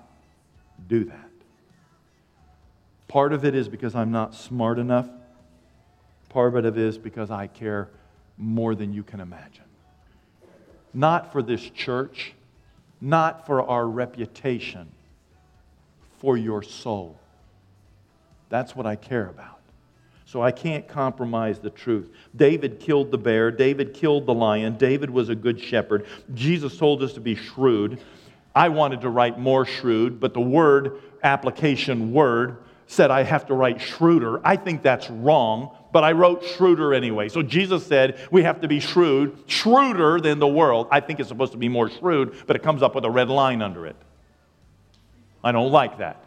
[0.87, 1.31] do that.
[3.09, 5.09] Part of it is because I'm not smart enough.
[6.28, 7.88] Part of it is because I care
[8.37, 9.64] more than you can imagine.
[10.94, 12.35] Not for this church,
[13.00, 14.88] not for our reputation,
[16.18, 17.18] for your soul.
[18.48, 19.58] That's what I care about.
[20.29, 22.11] So I can't compromise the truth.
[22.37, 23.51] David killed the bear.
[23.51, 24.77] David killed the lion.
[24.77, 26.05] David was a good shepherd.
[26.35, 27.99] Jesus told us to be shrewd.
[28.55, 33.55] I wanted to write more shrewd, but the word, application word, said I have to
[33.55, 34.43] write shrewder.
[34.45, 37.31] I think that's wrong, but I wrote shrewder anyway.
[37.31, 40.88] So Jesus said we have to be shrewd, shrewder than the world.
[40.91, 43.31] I think it's supposed to be more shrewd, but it comes up with a red
[43.31, 43.97] line under it.
[45.43, 46.23] I don't like that.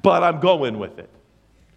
[0.00, 1.10] But I'm going with it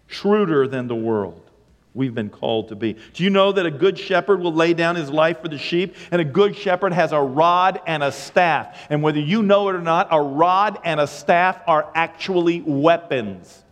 [0.08, 1.48] shrewder than the world
[1.94, 2.96] we've been called to be.
[3.12, 5.96] Do you know that a good shepherd will lay down his life for the sheep?
[6.10, 8.86] And a good shepherd has a rod and a staff.
[8.88, 13.64] And whether you know it or not, a rod and a staff are actually weapons.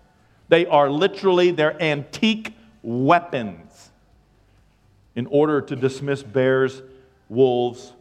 [0.48, 3.90] They are literally their antique weapons
[5.14, 6.82] in order to dismiss bears,
[7.28, 7.92] wolves,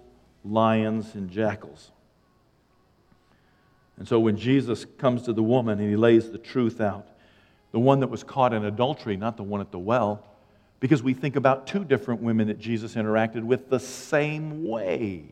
[0.43, 1.91] lions, and jackals.
[3.97, 7.07] And so when Jesus comes to the woman and he lays the truth out,
[7.75, 10.25] the one that was caught in adultery, not the one at the well,
[10.79, 15.25] because we think about two different women that Jesus interacted with the same way.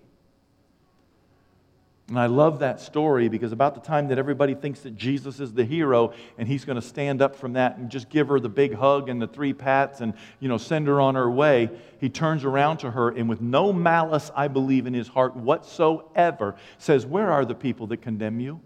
[2.09, 5.53] And I love that story because about the time that everybody thinks that Jesus is
[5.53, 8.49] the hero and he's going to stand up from that and just give her the
[8.49, 11.69] big hug and the three pats and you know send her on her way,
[12.01, 16.57] he turns around to her and with no malice I believe in his heart whatsoever
[16.77, 18.59] says, "Where are the people that condemn you?"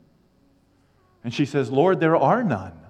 [1.24, 2.87] And she says, "Lord, there are none."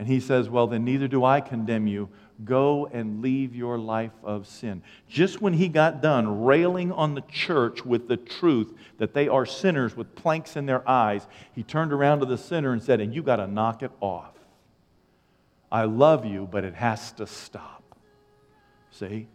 [0.00, 2.08] And he says, Well, then neither do I condemn you.
[2.42, 4.82] Go and leave your life of sin.
[5.10, 9.44] Just when he got done railing on the church with the truth that they are
[9.44, 13.14] sinners with planks in their eyes, he turned around to the sinner and said, And
[13.14, 14.32] you got to knock it off.
[15.70, 17.82] I love you, but it has to stop.
[18.92, 19.28] See?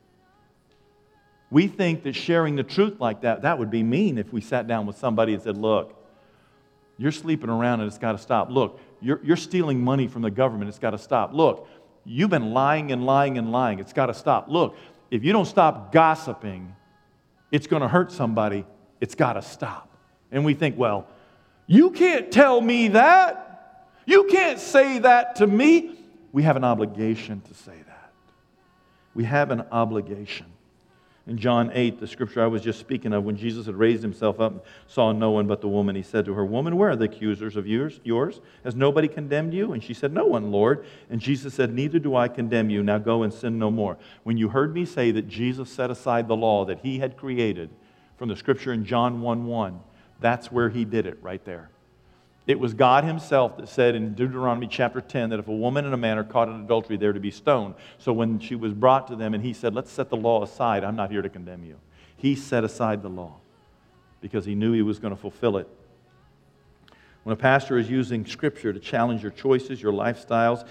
[1.51, 4.65] We think that sharing the truth like that, that would be mean if we sat
[4.65, 5.95] down with somebody and said, Look,
[6.97, 8.49] you're sleeping around and it's got to stop.
[8.49, 10.69] Look, you're, you're stealing money from the government.
[10.69, 11.33] It's got to stop.
[11.33, 11.67] Look,
[12.05, 13.79] you've been lying and lying and lying.
[13.79, 14.47] It's got to stop.
[14.49, 14.75] Look,
[15.11, 16.75] if you don't stop gossiping,
[17.51, 18.65] it's going to hurt somebody.
[18.99, 19.89] It's got to stop.
[20.31, 21.07] And we think, well,
[21.67, 23.87] you can't tell me that.
[24.05, 25.97] You can't say that to me.
[26.31, 28.11] We have an obligation to say that.
[29.13, 30.47] We have an obligation.
[31.27, 34.39] In John 8, the scripture I was just speaking of, when Jesus had raised himself
[34.39, 36.95] up and saw no one but the woman, he said to her, Woman, where are
[36.95, 37.99] the accusers of yours?
[38.03, 38.41] yours?
[38.63, 39.73] Has nobody condemned you?
[39.73, 40.85] And she said, No one, Lord.
[41.09, 42.83] And Jesus said, Neither do I condemn you.
[42.83, 43.97] Now go and sin no more.
[44.21, 47.71] When you heard me say that Jesus set aside the law that he had created
[48.17, 49.79] from the scripture in John 1 1,
[50.19, 51.71] that's where he did it right there.
[52.47, 55.93] It was God Himself that said in Deuteronomy chapter 10 that if a woman and
[55.93, 57.73] a man are caught in adultery, they're to be stoned.
[57.97, 60.83] So when she was brought to them and He said, Let's set the law aside,
[60.83, 61.79] I'm not here to condemn you.
[62.17, 63.37] He set aside the law
[64.21, 65.67] because He knew He was going to fulfill it.
[67.23, 70.67] When a pastor is using Scripture to challenge your choices, your lifestyles,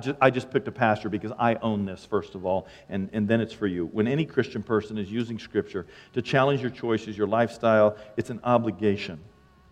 [0.00, 3.26] just, i just, picked a pastor because I own this, first of all, and, and
[3.26, 3.86] then it's for you.
[3.86, 8.38] When any Christian person is using Scripture to challenge your choices, your lifestyle, it's an
[8.44, 9.18] obligation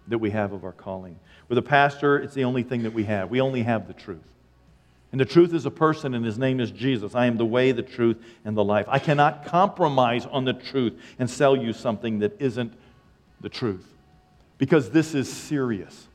[0.09, 1.19] that we have of our calling.
[1.49, 3.31] With a pastor, it's the only thing that we have.
[3.31, 4.21] We only have the truth.
[5.13, 7.15] And the truth is a person, and his name is Jesus.
[7.15, 8.87] I am the way, the truth, and the life.
[8.89, 12.73] I cannot compromise on the truth and sell you something that isn't
[13.41, 13.87] the truth
[14.57, 16.09] because this is serious.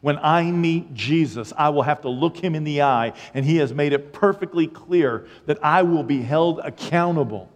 [0.00, 3.58] When I meet Jesus, I will have to look him in the eye, and he
[3.58, 7.50] has made it perfectly clear that I will be held accountable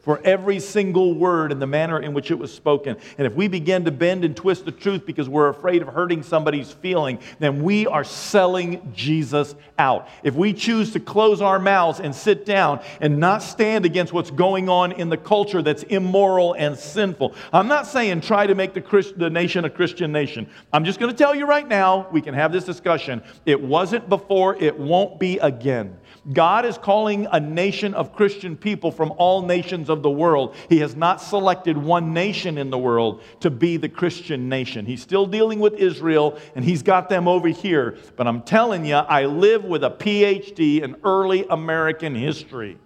[0.00, 2.96] for every single word and the manner in which it was spoken.
[3.18, 6.22] And if we begin to bend and twist the truth because we're afraid of hurting
[6.22, 10.08] somebody's feeling, then we are selling Jesus out.
[10.22, 14.30] If we choose to close our mouths and sit down and not stand against what's
[14.30, 18.72] going on in the culture that's immoral and sinful, I'm not saying try to make
[18.74, 20.48] the, Christ, the nation a Christian nation.
[20.72, 23.22] I'm just going to tell you right now, we can have this discussion.
[23.44, 25.98] It wasn't before, it won't be again.
[26.32, 30.54] God is calling a nation of Christian people from all nations of the world.
[30.68, 34.84] He has not selected one nation in the world to be the Christian nation.
[34.84, 37.96] He's still dealing with Israel and he's got them over here.
[38.16, 42.76] But I'm telling you, I live with a PhD in early American history.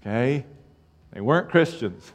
[0.00, 0.46] Okay?
[1.12, 2.12] They weren't Christians.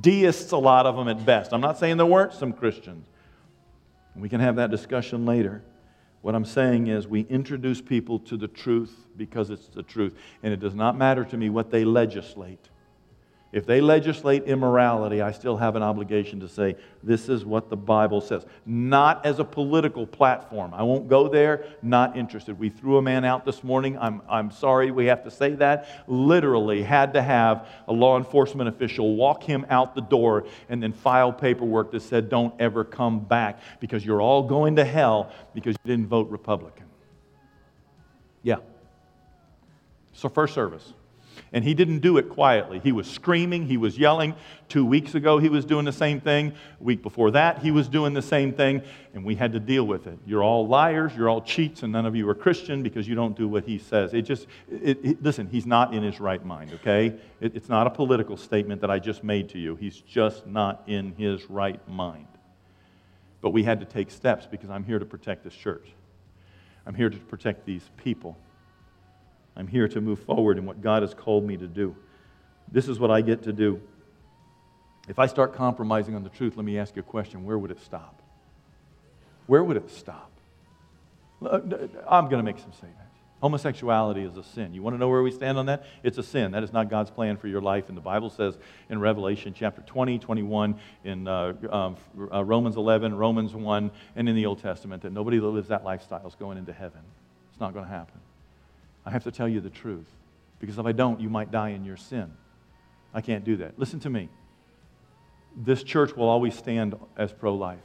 [0.00, 1.52] Deists, a lot of them at best.
[1.52, 3.06] I'm not saying there weren't some Christians.
[4.14, 5.64] We can have that discussion later.
[6.22, 10.14] What I'm saying is, we introduce people to the truth because it's the truth.
[10.42, 12.69] And it does not matter to me what they legislate.
[13.52, 17.76] If they legislate immorality, I still have an obligation to say, this is what the
[17.76, 18.46] Bible says.
[18.64, 20.72] Not as a political platform.
[20.72, 22.56] I won't go there, not interested.
[22.56, 23.98] We threw a man out this morning.
[23.98, 26.04] I'm, I'm sorry we have to say that.
[26.06, 30.92] Literally had to have a law enforcement official walk him out the door and then
[30.92, 35.74] file paperwork that said, don't ever come back because you're all going to hell because
[35.84, 36.86] you didn't vote Republican.
[38.44, 38.58] Yeah.
[40.12, 40.92] So, first service.
[41.52, 42.80] And he didn't do it quietly.
[42.82, 44.34] He was screaming, he was yelling.
[44.68, 46.52] Two weeks ago, he was doing the same thing.
[46.80, 48.82] A week before that, he was doing the same thing,
[49.14, 50.18] and we had to deal with it.
[50.26, 53.36] You're all liars, you're all cheats, and none of you are Christian because you don't
[53.36, 54.14] do what he says.
[54.14, 57.14] It just, it, it, listen, he's not in his right mind, okay?
[57.40, 59.76] It, it's not a political statement that I just made to you.
[59.76, 62.26] He's just not in his right mind.
[63.40, 65.88] But we had to take steps because I'm here to protect this church.
[66.86, 68.36] I'm here to protect these people.
[69.60, 71.94] I'm here to move forward in what God has called me to do.
[72.72, 73.80] This is what I get to do.
[75.06, 77.70] If I start compromising on the truth, let me ask you a question where would
[77.70, 78.22] it stop?
[79.46, 80.30] Where would it stop?
[81.42, 82.96] I'm going to make some statements.
[83.42, 84.72] Homosexuality is a sin.
[84.72, 85.84] You want to know where we stand on that?
[86.02, 86.52] It's a sin.
[86.52, 87.88] That is not God's plan for your life.
[87.88, 88.56] And the Bible says
[88.88, 91.96] in Revelation chapter 20, 21, in uh, um,
[92.32, 95.84] uh, Romans 11, Romans 1, and in the Old Testament that nobody that lives that
[95.84, 97.00] lifestyle is going into heaven.
[97.50, 98.20] It's not going to happen.
[99.10, 100.06] I have to tell you the truth.
[100.60, 102.30] Because if I don't, you might die in your sin.
[103.12, 103.76] I can't do that.
[103.76, 104.28] Listen to me.
[105.56, 107.80] This church will always stand as pro life.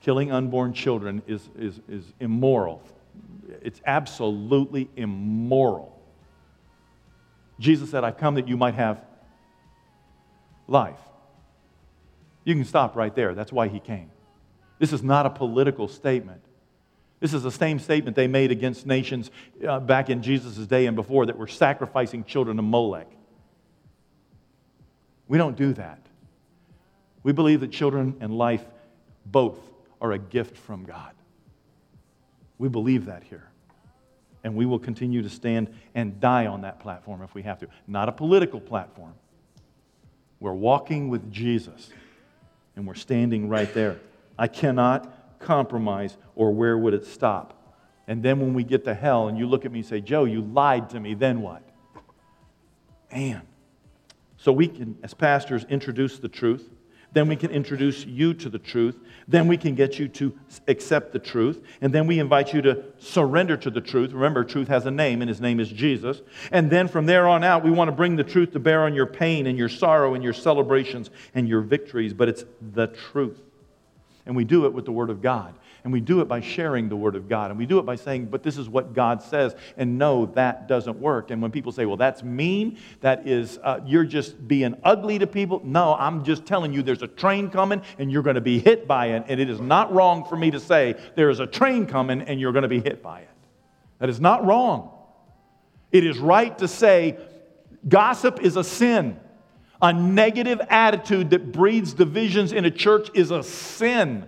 [0.00, 2.84] Killing unborn children is, is, is immoral.
[3.62, 6.00] It's absolutely immoral.
[7.58, 9.04] Jesus said, I've come that you might have
[10.68, 11.00] life.
[12.44, 13.34] You can stop right there.
[13.34, 14.12] That's why he came.
[14.78, 16.42] This is not a political statement.
[17.22, 19.30] This is the same statement they made against nations
[19.64, 23.06] uh, back in Jesus' day and before that were sacrificing children to Molech.
[25.28, 26.00] We don't do that.
[27.22, 28.64] We believe that children and life
[29.24, 29.56] both
[30.00, 31.12] are a gift from God.
[32.58, 33.48] We believe that here.
[34.42, 37.68] And we will continue to stand and die on that platform if we have to.
[37.86, 39.14] Not a political platform.
[40.40, 41.88] We're walking with Jesus,
[42.74, 44.00] and we're standing right there.
[44.36, 47.58] I cannot compromise, or where would it stop?
[48.08, 50.24] And then when we get to hell and you look at me and say, Joe,
[50.24, 51.62] you lied to me, then what?
[53.12, 53.42] Man.
[54.36, 56.68] So we can, as pastors, introduce the truth.
[57.12, 58.98] Then we can introduce you to the truth.
[59.28, 61.62] Then we can get you to accept the truth.
[61.82, 64.12] And then we invite you to surrender to the truth.
[64.12, 66.22] Remember, truth has a name, and his name is Jesus.
[66.50, 68.94] And then from there on out, we want to bring the truth to bear on
[68.94, 72.14] your pain and your sorrow and your celebrations and your victories.
[72.14, 73.40] But it's the truth.
[74.24, 75.54] And we do it with the Word of God.
[75.84, 77.50] And we do it by sharing the Word of God.
[77.50, 79.56] And we do it by saying, but this is what God says.
[79.76, 81.32] And no, that doesn't work.
[81.32, 85.26] And when people say, well, that's mean, that is, uh, you're just being ugly to
[85.26, 85.60] people.
[85.64, 88.86] No, I'm just telling you there's a train coming and you're going to be hit
[88.86, 89.24] by it.
[89.26, 92.40] And it is not wrong for me to say there is a train coming and
[92.40, 93.28] you're going to be hit by it.
[93.98, 94.90] That is not wrong.
[95.90, 97.18] It is right to say
[97.88, 99.18] gossip is a sin.
[99.82, 104.26] A negative attitude that breeds divisions in a church is a sin.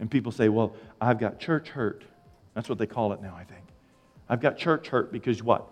[0.00, 2.02] And people say, well, I've got church hurt.
[2.54, 3.64] That's what they call it now, I think.
[4.28, 5.68] I've got church hurt because what?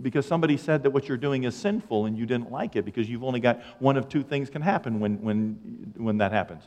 [0.00, 3.10] Because somebody said that what you're doing is sinful and you didn't like it because
[3.10, 6.62] you've only got one of two things can happen when, when, when that happens.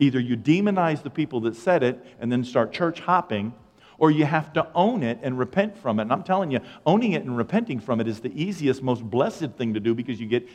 [0.00, 3.54] Either you demonize the people that said it and then start church hopping,
[3.98, 6.02] or you have to own it and repent from it.
[6.02, 9.52] And I'm telling you, owning it and repenting from it is the easiest, most blessed
[9.52, 10.46] thing to do because you get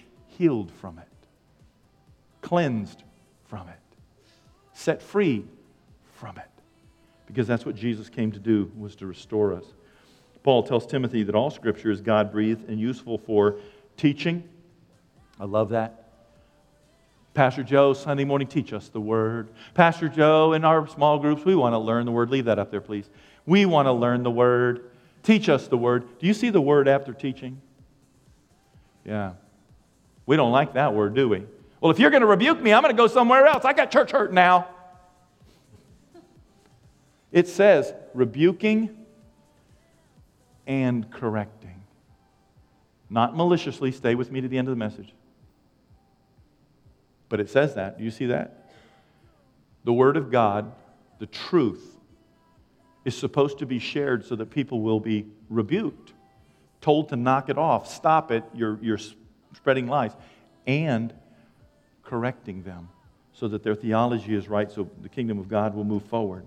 [0.41, 1.07] healed from it,
[2.41, 3.03] cleansed
[3.45, 3.75] from it,
[4.73, 5.45] set free
[6.13, 6.49] from it.
[7.27, 9.65] Because that's what Jesus came to do, was to restore us.
[10.41, 13.57] Paul tells Timothy that all scripture is God breathed and useful for
[13.97, 14.43] teaching.
[15.39, 16.09] I love that.
[17.35, 19.49] Pastor Joe, Sunday morning, teach us the word.
[19.75, 22.31] Pastor Joe, in our small groups, we want to learn the word.
[22.31, 23.07] Leave that up there, please.
[23.45, 24.89] We want to learn the word.
[25.21, 26.17] Teach us the word.
[26.17, 27.61] Do you see the word after teaching?
[29.05, 29.33] Yeah.
[30.25, 31.43] We don't like that word, do we?
[31.79, 33.65] Well, if you're going to rebuke me, I'm going to go somewhere else.
[33.65, 34.67] I got church hurt now.
[37.31, 39.05] It says rebuking
[40.67, 41.81] and correcting.
[43.09, 45.13] Not maliciously, stay with me to the end of the message.
[47.29, 47.97] But it says that.
[47.97, 48.71] Do you see that?
[49.83, 50.71] The Word of God,
[51.19, 51.97] the truth,
[53.03, 56.13] is supposed to be shared so that people will be rebuked,
[56.79, 58.99] told to knock it off, stop it, you're, you're
[59.53, 60.11] spreading lies,
[60.67, 61.13] and
[62.03, 62.89] correcting them
[63.33, 66.45] so that their theology is right, so the kingdom of God will move forward.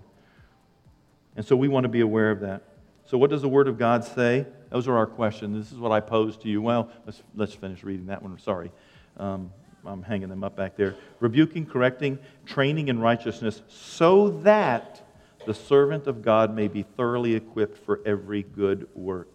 [1.35, 2.61] And so we want to be aware of that.
[3.05, 4.47] So, what does the Word of God say?
[4.69, 5.57] Those are our questions.
[5.57, 6.61] This is what I pose to you.
[6.61, 8.37] Well, let's, let's finish reading that one.
[8.39, 8.71] Sorry.
[9.17, 9.51] Um,
[9.85, 10.95] I'm hanging them up back there.
[11.19, 15.03] Rebuking, correcting, training in righteousness, so that
[15.45, 19.34] the servant of God may be thoroughly equipped for every good work.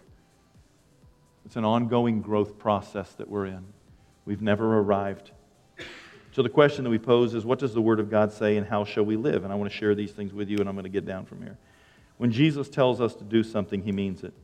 [1.45, 3.65] It's an ongoing growth process that we're in.
[4.25, 5.33] We've never arrived.
[6.33, 8.67] So the question that we pose is what does the Word of God say and
[8.67, 9.43] how shall we live?
[9.45, 11.27] And I want to share these things with you, and I'm going to get down
[11.27, 11.59] from here.
[12.19, 14.35] When Jesus tells us to do something, he means it.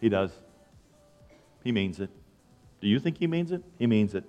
[0.00, 0.32] He does.
[1.62, 2.10] He means it.
[2.80, 3.62] Do you think he means it?
[3.78, 4.24] He means it.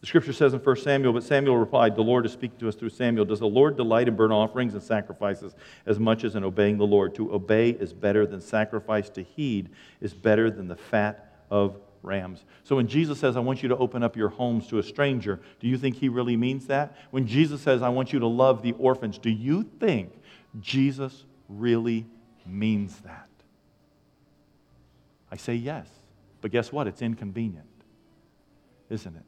[0.00, 2.76] The scripture says in 1 Samuel, but Samuel replied, The Lord is speaking to us
[2.76, 3.24] through Samuel.
[3.24, 6.86] Does the Lord delight in burnt offerings and sacrifices as much as in obeying the
[6.86, 7.16] Lord?
[7.16, 9.70] To obey is better than sacrifice, to heed
[10.00, 12.44] is better than the fat of rams.
[12.62, 15.40] So when Jesus says, I want you to open up your homes to a stranger,
[15.58, 16.96] do you think he really means that?
[17.10, 20.12] When Jesus says, I want you to love the orphans, do you think
[20.60, 22.06] Jesus really
[22.46, 23.28] means that?
[25.30, 25.88] I say yes.
[26.40, 26.86] But guess what?
[26.86, 27.66] It's inconvenient,
[28.90, 29.24] isn't it?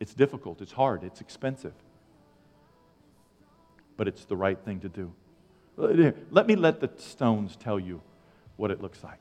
[0.00, 1.74] It's difficult, it's hard, it's expensive.
[3.96, 5.12] But it's the right thing to do.
[5.76, 8.00] Let me let the stones tell you
[8.56, 9.18] what it looks like.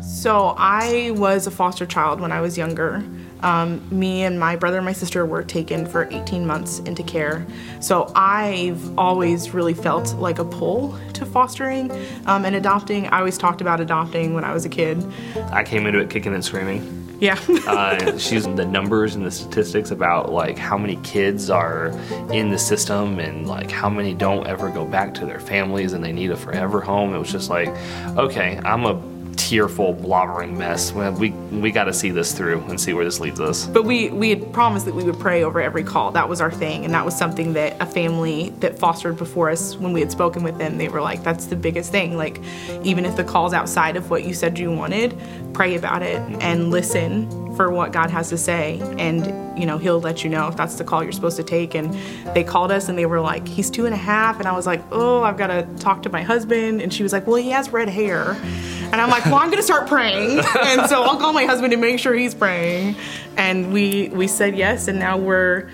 [0.00, 3.04] So I was a foster child when I was younger.
[3.42, 7.46] Um, me and my brother and my sister were taken for 18 months into care.
[7.80, 11.92] So I've always really felt like a pull to fostering
[12.26, 13.06] um, and adopting.
[13.08, 15.04] I always talked about adopting when I was a kid.
[15.50, 17.01] I came into it kicking and screaming.
[17.22, 17.38] Yeah.
[17.68, 21.90] uh, she's the numbers and the statistics about like how many kids are
[22.32, 26.02] in the system and like how many don't ever go back to their families and
[26.02, 27.14] they need a forever home.
[27.14, 27.68] It was just like,
[28.16, 28.94] okay, I'm a
[29.36, 30.92] tearful, blobbering mess.
[30.92, 33.66] We we got to see this through and see where this leads us.
[33.66, 36.12] But we we had promised that we would pray over every call.
[36.12, 39.76] That was our thing, and that was something that a family that fostered before us,
[39.76, 42.16] when we had spoken with them, they were like, "That's the biggest thing.
[42.16, 42.40] Like,
[42.82, 45.18] even if the call's outside of what you said you wanted,
[45.52, 48.80] pray about it and listen for what God has to say.
[48.98, 51.74] And, you know, He'll let you know if that's the call you're supposed to take.
[51.74, 51.92] And
[52.34, 54.38] they called us and they were like, he's two and a half.
[54.38, 56.80] And I was like, oh, I've got to talk to my husband.
[56.80, 58.32] And she was like, well, he has red hair.
[58.32, 60.40] And I'm like, well, I'm going to start praying.
[60.62, 62.96] And so I'll call my husband and make sure he's praying.
[63.36, 64.88] And we, we said yes.
[64.88, 65.70] And now we're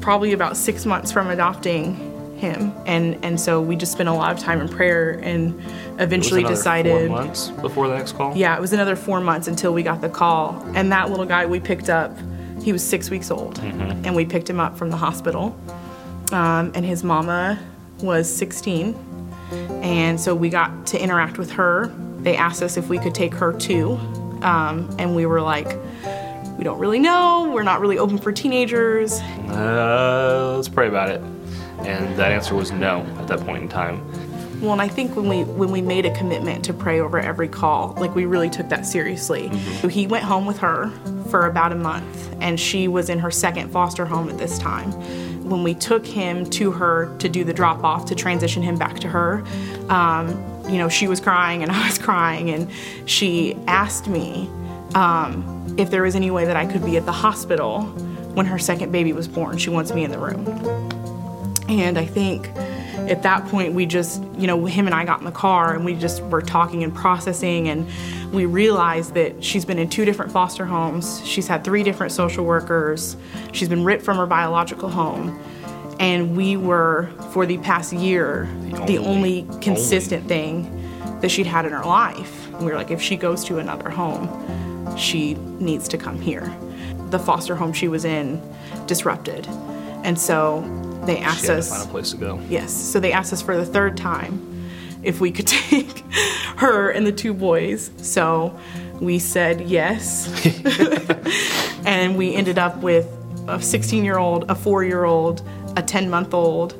[0.00, 2.07] probably about six months from adopting
[2.38, 2.72] him.
[2.86, 5.60] And, and so we just spent a lot of time in prayer and
[5.98, 7.08] eventually decided.
[7.08, 8.36] Four months before the next call?
[8.36, 10.62] Yeah, it was another four months until we got the call.
[10.74, 12.16] And that little guy we picked up,
[12.62, 13.56] he was six weeks old.
[13.56, 14.04] Mm-hmm.
[14.04, 15.58] And we picked him up from the hospital.
[16.32, 17.58] Um, and his mama
[18.00, 18.94] was 16.
[19.82, 21.94] And so we got to interact with her.
[22.18, 23.92] They asked us if we could take her too.
[24.42, 25.76] Um, and we were like,
[26.58, 27.50] we don't really know.
[27.52, 29.20] We're not really open for teenagers.
[29.48, 31.22] Uh, let's pray about it.
[31.80, 34.02] And that answer was no at that point in time.
[34.60, 37.46] Well, and I think when we when we made a commitment to pray over every
[37.48, 39.48] call, like we really took that seriously.
[39.48, 39.80] Mm-hmm.
[39.80, 40.90] So he went home with her
[41.30, 44.90] for about a month, and she was in her second foster home at this time.
[45.48, 48.98] When we took him to her to do the drop off to transition him back
[49.00, 49.44] to her,
[49.88, 50.28] um,
[50.68, 52.68] you know, she was crying and I was crying, and
[53.06, 54.50] she asked me
[54.96, 57.82] um, if there was any way that I could be at the hospital
[58.34, 59.56] when her second baby was born.
[59.58, 60.44] She wants me in the room,
[61.68, 62.48] and I think
[63.10, 65.84] at that point we just you know him and i got in the car and
[65.84, 67.88] we just were talking and processing and
[68.32, 71.24] we realized that she's been in two different foster homes.
[71.24, 73.16] She's had three different social workers.
[73.52, 75.40] She's been ripped from her biological home.
[75.98, 78.48] And we were for the past year
[78.86, 79.62] the only, the only.
[79.62, 80.34] consistent only.
[80.34, 82.46] thing that she'd had in her life.
[82.48, 84.28] And we were like if she goes to another home
[84.96, 86.54] she needs to come here.
[87.10, 88.42] The foster home she was in
[88.86, 89.46] disrupted.
[90.04, 90.60] And so
[91.08, 92.40] they oh, asked she us find a place to go.
[92.48, 94.70] Yes, so they asked us for the third time
[95.02, 96.00] if we could take
[96.56, 97.90] her and the two boys.
[97.96, 98.58] So
[99.00, 100.28] we said yes,
[101.86, 103.06] and we ended up with
[103.48, 105.42] a 16 year old, a four year old,
[105.76, 106.74] a 10 month old,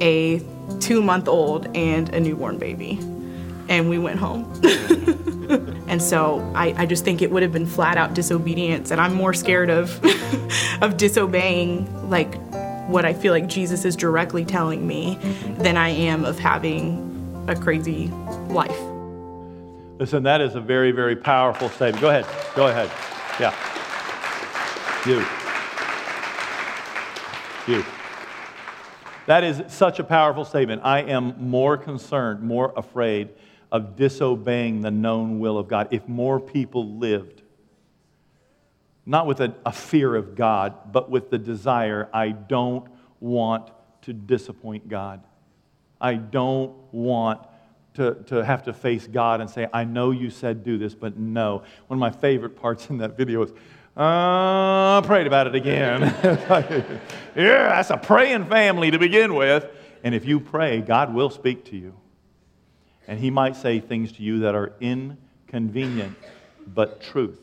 [0.00, 0.42] a
[0.80, 2.98] two month old, and a newborn baby.
[3.68, 4.50] And we went home.
[5.88, 8.90] and so I, I, just think it would have been flat out disobedience.
[8.90, 10.04] And I'm more scared of,
[10.82, 12.34] of disobeying, like
[12.90, 15.16] what I feel like Jesus is directly telling me
[15.58, 18.08] than I am of having a crazy
[18.48, 18.78] life.
[19.98, 22.00] Listen, that is a very, very powerful statement.
[22.00, 22.26] Go ahead.
[22.56, 22.90] Go ahead.
[23.38, 23.54] Yeah.
[25.06, 25.24] You.
[27.72, 27.84] You.
[29.26, 30.82] That is such a powerful statement.
[30.84, 33.28] I am more concerned, more afraid
[33.70, 35.88] of disobeying the known will of God.
[35.90, 37.39] If more people lived
[39.10, 42.86] not with a, a fear of God, but with the desire I don't
[43.18, 45.20] want to disappoint God.
[46.00, 47.44] I don't want
[47.94, 51.18] to, to have to face God and say, I know you said do this, but
[51.18, 51.64] no.
[51.88, 53.50] One of my favorite parts in that video is,
[53.96, 56.02] uh, prayed about it again.
[57.34, 59.66] yeah, that's a praying family to begin with.
[60.04, 61.94] And if you pray, God will speak to you.
[63.08, 66.16] And He might say things to you that are inconvenient,
[66.64, 67.40] but truth.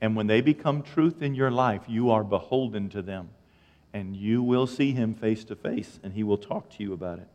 [0.00, 3.30] And when they become truth in your life, you are beholden to them.
[3.92, 7.18] And you will see Him face to face, and He will talk to you about
[7.18, 7.28] it.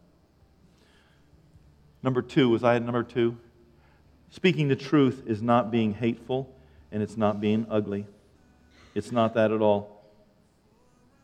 [2.02, 3.38] Number two, was I at number two?
[4.30, 6.54] Speaking the truth is not being hateful,
[6.92, 8.06] and it's not being ugly.
[8.94, 10.04] It's not that at all.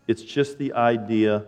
[0.08, 1.46] It's just the idea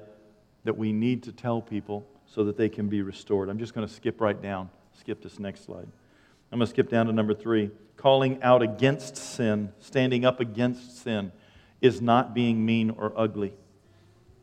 [0.63, 3.49] that we need to tell people so that they can be restored.
[3.49, 5.87] I'm just going to skip right down, skip this next slide.
[6.51, 7.69] I'm going to skip down to number three.
[8.03, 11.31] Calling out against sin, standing up against sin,
[11.79, 13.53] is not being mean or ugly.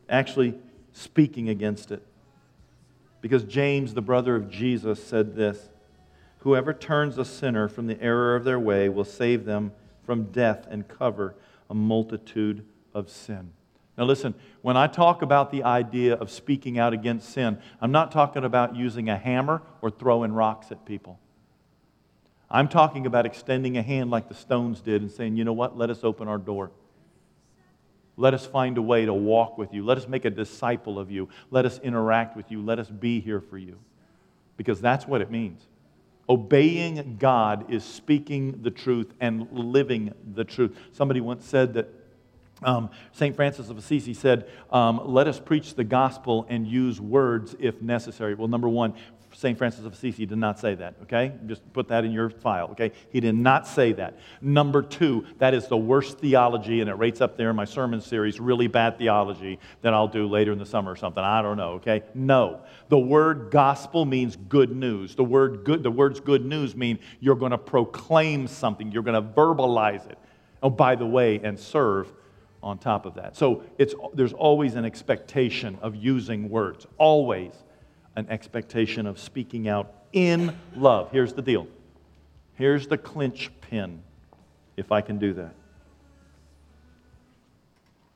[0.09, 0.55] Actually,
[0.93, 2.03] speaking against it.
[3.21, 5.69] Because James, the brother of Jesus, said this
[6.39, 10.65] Whoever turns a sinner from the error of their way will save them from death
[10.67, 11.35] and cover
[11.69, 13.53] a multitude of sin.
[13.95, 14.33] Now, listen,
[14.63, 18.75] when I talk about the idea of speaking out against sin, I'm not talking about
[18.75, 21.19] using a hammer or throwing rocks at people.
[22.51, 25.77] I'm talking about extending a hand like the stones did and saying, you know what,
[25.77, 26.71] let us open our door.
[28.17, 29.85] Let us find a way to walk with you.
[29.85, 31.29] Let us make a disciple of you.
[31.49, 32.61] Let us interact with you.
[32.61, 33.79] Let us be here for you.
[34.57, 35.65] Because that's what it means.
[36.29, 40.77] Obeying God is speaking the truth and living the truth.
[40.91, 41.89] Somebody once said that
[42.63, 43.35] um, St.
[43.35, 48.35] Francis of Assisi said, um, Let us preach the gospel and use words if necessary.
[48.35, 48.93] Well, number one,
[49.33, 49.57] St.
[49.57, 51.31] Francis of Assisi did not say that, okay?
[51.45, 52.91] Just put that in your file, okay?
[53.11, 54.19] He did not say that.
[54.41, 58.01] Number two, that is the worst theology, and it rates up there in my sermon
[58.01, 61.23] series, really bad theology that I'll do later in the summer or something.
[61.23, 62.03] I don't know, okay?
[62.13, 62.61] No.
[62.89, 65.15] The word gospel means good news.
[65.15, 69.21] The word good, the words good news mean you're going to proclaim something, you're going
[69.21, 70.17] to verbalize it.
[70.63, 72.11] Oh, by the way, and serve
[72.61, 73.35] on top of that.
[73.35, 77.53] So it's, there's always an expectation of using words, always
[78.15, 81.11] an expectation of speaking out in love.
[81.11, 81.67] Here's the deal.
[82.55, 84.01] Here's the clinch pin,
[84.77, 85.55] if I can do that.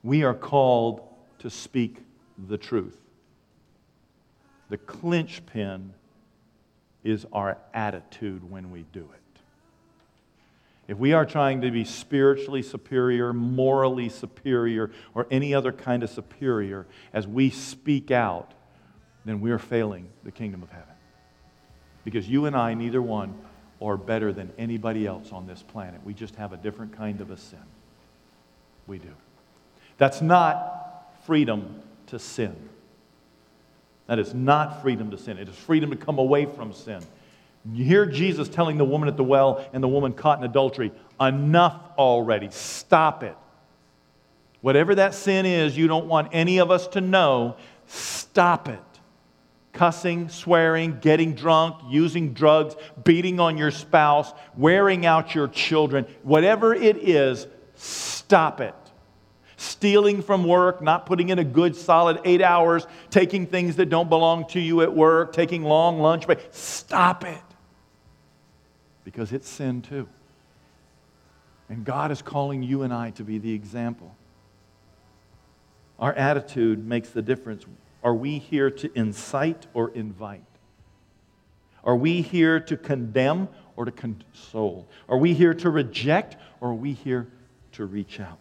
[0.04, 1.02] We are called
[1.39, 1.98] to speak
[2.48, 2.98] the truth.
[4.70, 5.93] The clinch pin
[7.04, 9.22] is our attitude when we do it.
[10.88, 16.10] If we are trying to be spiritually superior, morally superior, or any other kind of
[16.10, 18.54] superior, as we speak out,
[19.26, 20.93] then we are failing the kingdom of heaven.
[22.03, 23.36] Because you and I, neither one,
[23.82, 25.99] are better than anybody else on this planet.
[26.05, 27.59] We just have a different kind of a sin.
[28.88, 29.11] We do.
[29.97, 32.55] That's not freedom to sin.
[34.07, 35.38] That is not freedom to sin.
[35.38, 37.01] It is freedom to come away from sin.
[37.73, 40.91] You hear Jesus telling the woman at the well and the woman caught in adultery,
[41.19, 42.49] enough already.
[42.51, 43.36] Stop it.
[44.61, 47.55] Whatever that sin is, you don't want any of us to know,
[47.88, 48.80] stop it.
[49.76, 56.73] Cussing, swearing, getting drunk, using drugs, beating on your spouse, wearing out your children, whatever
[56.73, 57.45] it is,
[57.76, 58.73] stop it.
[59.57, 64.09] Stealing from work, not putting in a good solid eight hours, taking things that don't
[64.09, 67.41] belong to you at work, taking long lunch breaks, stop it
[69.05, 70.09] because it's sin too.
[71.69, 74.13] And God is calling you and I to be the example.
[75.97, 77.65] Our attitude makes the difference.
[78.06, 80.43] Are we here to incite or invite?
[81.84, 84.88] Are we here to condemn or to console?
[85.10, 87.28] Are we here to reject or are we here
[87.72, 88.38] to reach out?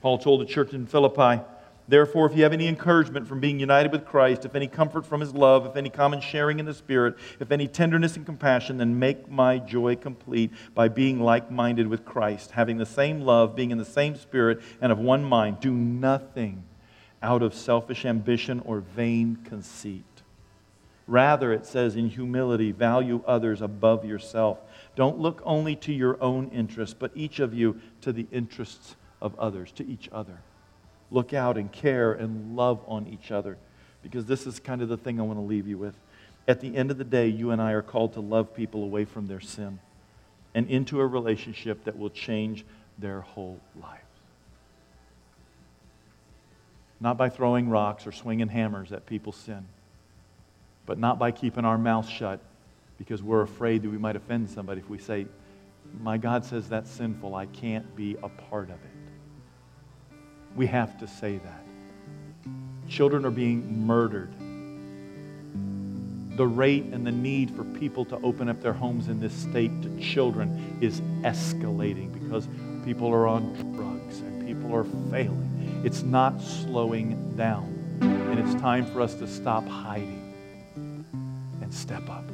[0.00, 1.42] Paul told the church in Philippi,
[1.86, 5.20] Therefore, if you have any encouragement from being united with Christ, if any comfort from
[5.20, 8.98] his love, if any common sharing in the Spirit, if any tenderness and compassion, then
[8.98, 13.70] make my joy complete by being like minded with Christ, having the same love, being
[13.70, 15.60] in the same Spirit, and of one mind.
[15.60, 16.64] Do nothing
[17.26, 20.04] out of selfish ambition or vain conceit.
[21.08, 24.58] Rather, it says, in humility, value others above yourself.
[24.96, 29.38] Don't look only to your own interests, but each of you to the interests of
[29.38, 30.38] others, to each other
[31.10, 33.56] look out and care and love on each other.
[34.02, 35.94] Because this is kind of the thing I want to leave you with.
[36.48, 39.04] At the end of the day, you and I are called to love people away
[39.04, 39.80] from their sin
[40.54, 42.64] and into a relationship that will change
[42.98, 44.05] their whole lives.
[47.00, 49.66] Not by throwing rocks or swinging hammers at people's sin,
[50.86, 52.40] but not by keeping our mouths shut
[52.98, 55.26] because we're afraid that we might offend somebody if we say,
[56.00, 57.34] my God says that's sinful.
[57.34, 60.16] I can't be a part of it.
[60.54, 61.64] We have to say that.
[62.88, 64.32] Children are being murdered.
[66.36, 69.82] The rate and the need for people to open up their homes in this state
[69.82, 72.48] to children is escalating because
[72.84, 75.55] people are on drugs and people are failing.
[75.86, 77.98] It's not slowing down.
[78.00, 80.34] And it's time for us to stop hiding
[81.62, 82.24] and step up.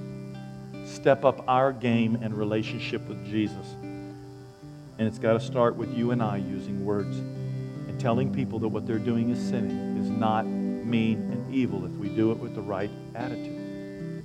[0.86, 3.66] Step up our game and relationship with Jesus.
[3.82, 8.68] And it's got to start with you and I using words and telling people that
[8.68, 12.54] what they're doing is sinning, is not mean and evil if we do it with
[12.54, 14.24] the right attitude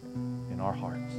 [0.52, 1.12] in our hearts.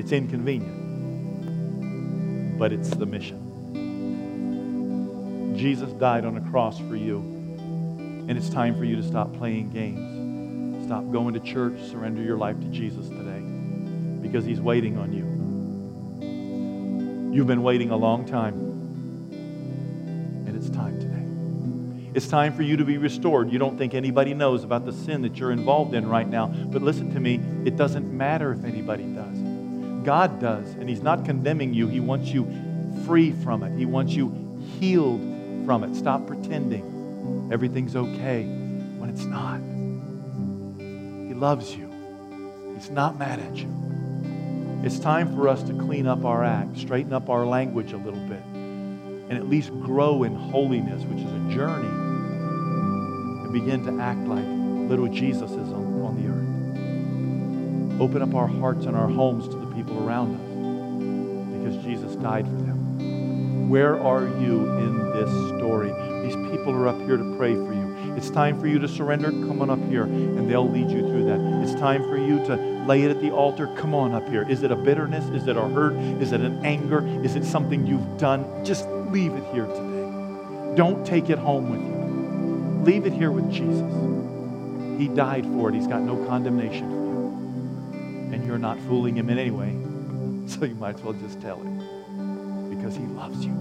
[0.00, 3.45] It's inconvenient, but it's the mission.
[5.56, 9.70] Jesus died on a cross for you, and it's time for you to stop playing
[9.70, 10.86] games.
[10.86, 13.40] Stop going to church, surrender your life to Jesus today
[14.20, 15.24] because he's waiting on you.
[17.34, 18.54] You've been waiting a long time,
[20.46, 22.12] and it's time today.
[22.14, 23.50] It's time for you to be restored.
[23.50, 26.46] You don't think anybody knows about the sin that you're involved in right now.
[26.46, 29.38] But listen to me, it doesn't matter if anybody does.
[30.04, 31.88] God does, and He's not condemning you.
[31.88, 32.46] He wants you
[33.06, 34.32] free from it, He wants you
[34.78, 35.35] healed
[35.66, 35.94] from it.
[35.96, 39.58] Stop pretending everything's okay when it's not.
[41.28, 41.92] He loves you,
[42.74, 43.68] He's not mad at you.
[44.84, 48.20] It's time for us to clean up our act, straighten up our language a little
[48.20, 51.88] bit, and at least grow in holiness, which is a journey
[53.46, 54.44] and begin to act like
[54.88, 58.00] little Jesus is on, on the earth.
[58.00, 62.46] Open up our hearts and our homes to the people around us because Jesus died
[62.46, 63.68] for them.
[63.68, 65.92] Where are you in this story?
[66.22, 68.14] These people are up here to pray for you.
[68.16, 69.30] It's time for you to surrender.
[69.30, 71.40] Come on up here, and they'll lead you through that.
[71.62, 72.56] It's time for you to
[72.86, 73.66] lay it at the altar.
[73.76, 74.48] Come on up here.
[74.48, 75.24] Is it a bitterness?
[75.30, 75.94] Is it a hurt?
[76.22, 77.06] Is it an anger?
[77.22, 78.64] Is it something you've done?
[78.64, 80.74] Just leave it here today.
[80.76, 82.84] Don't take it home with you.
[82.84, 83.90] Leave it here with Jesus.
[84.98, 85.74] He died for it.
[85.74, 88.34] He's got no condemnation for you.
[88.34, 89.76] And you're not fooling him in any way.
[90.46, 92.70] So you might as well just tell him.
[92.70, 93.52] Because he loves you.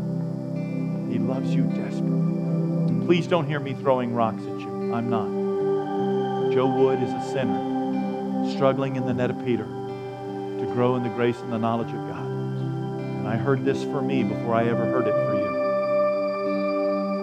[1.16, 3.05] He loves you desperately.
[3.05, 4.93] Please don't hear me throwing rocks at you.
[4.93, 6.51] I'm not.
[6.53, 11.09] Joe Wood is a sinner, struggling in the net of Peter to grow in the
[11.09, 12.26] grace and the knowledge of God.
[12.26, 15.51] And I heard this for me before I ever heard it for you.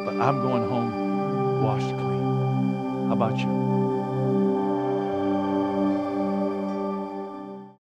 [0.07, 3.09] But I'm going home washed clean.
[3.09, 3.82] How about you?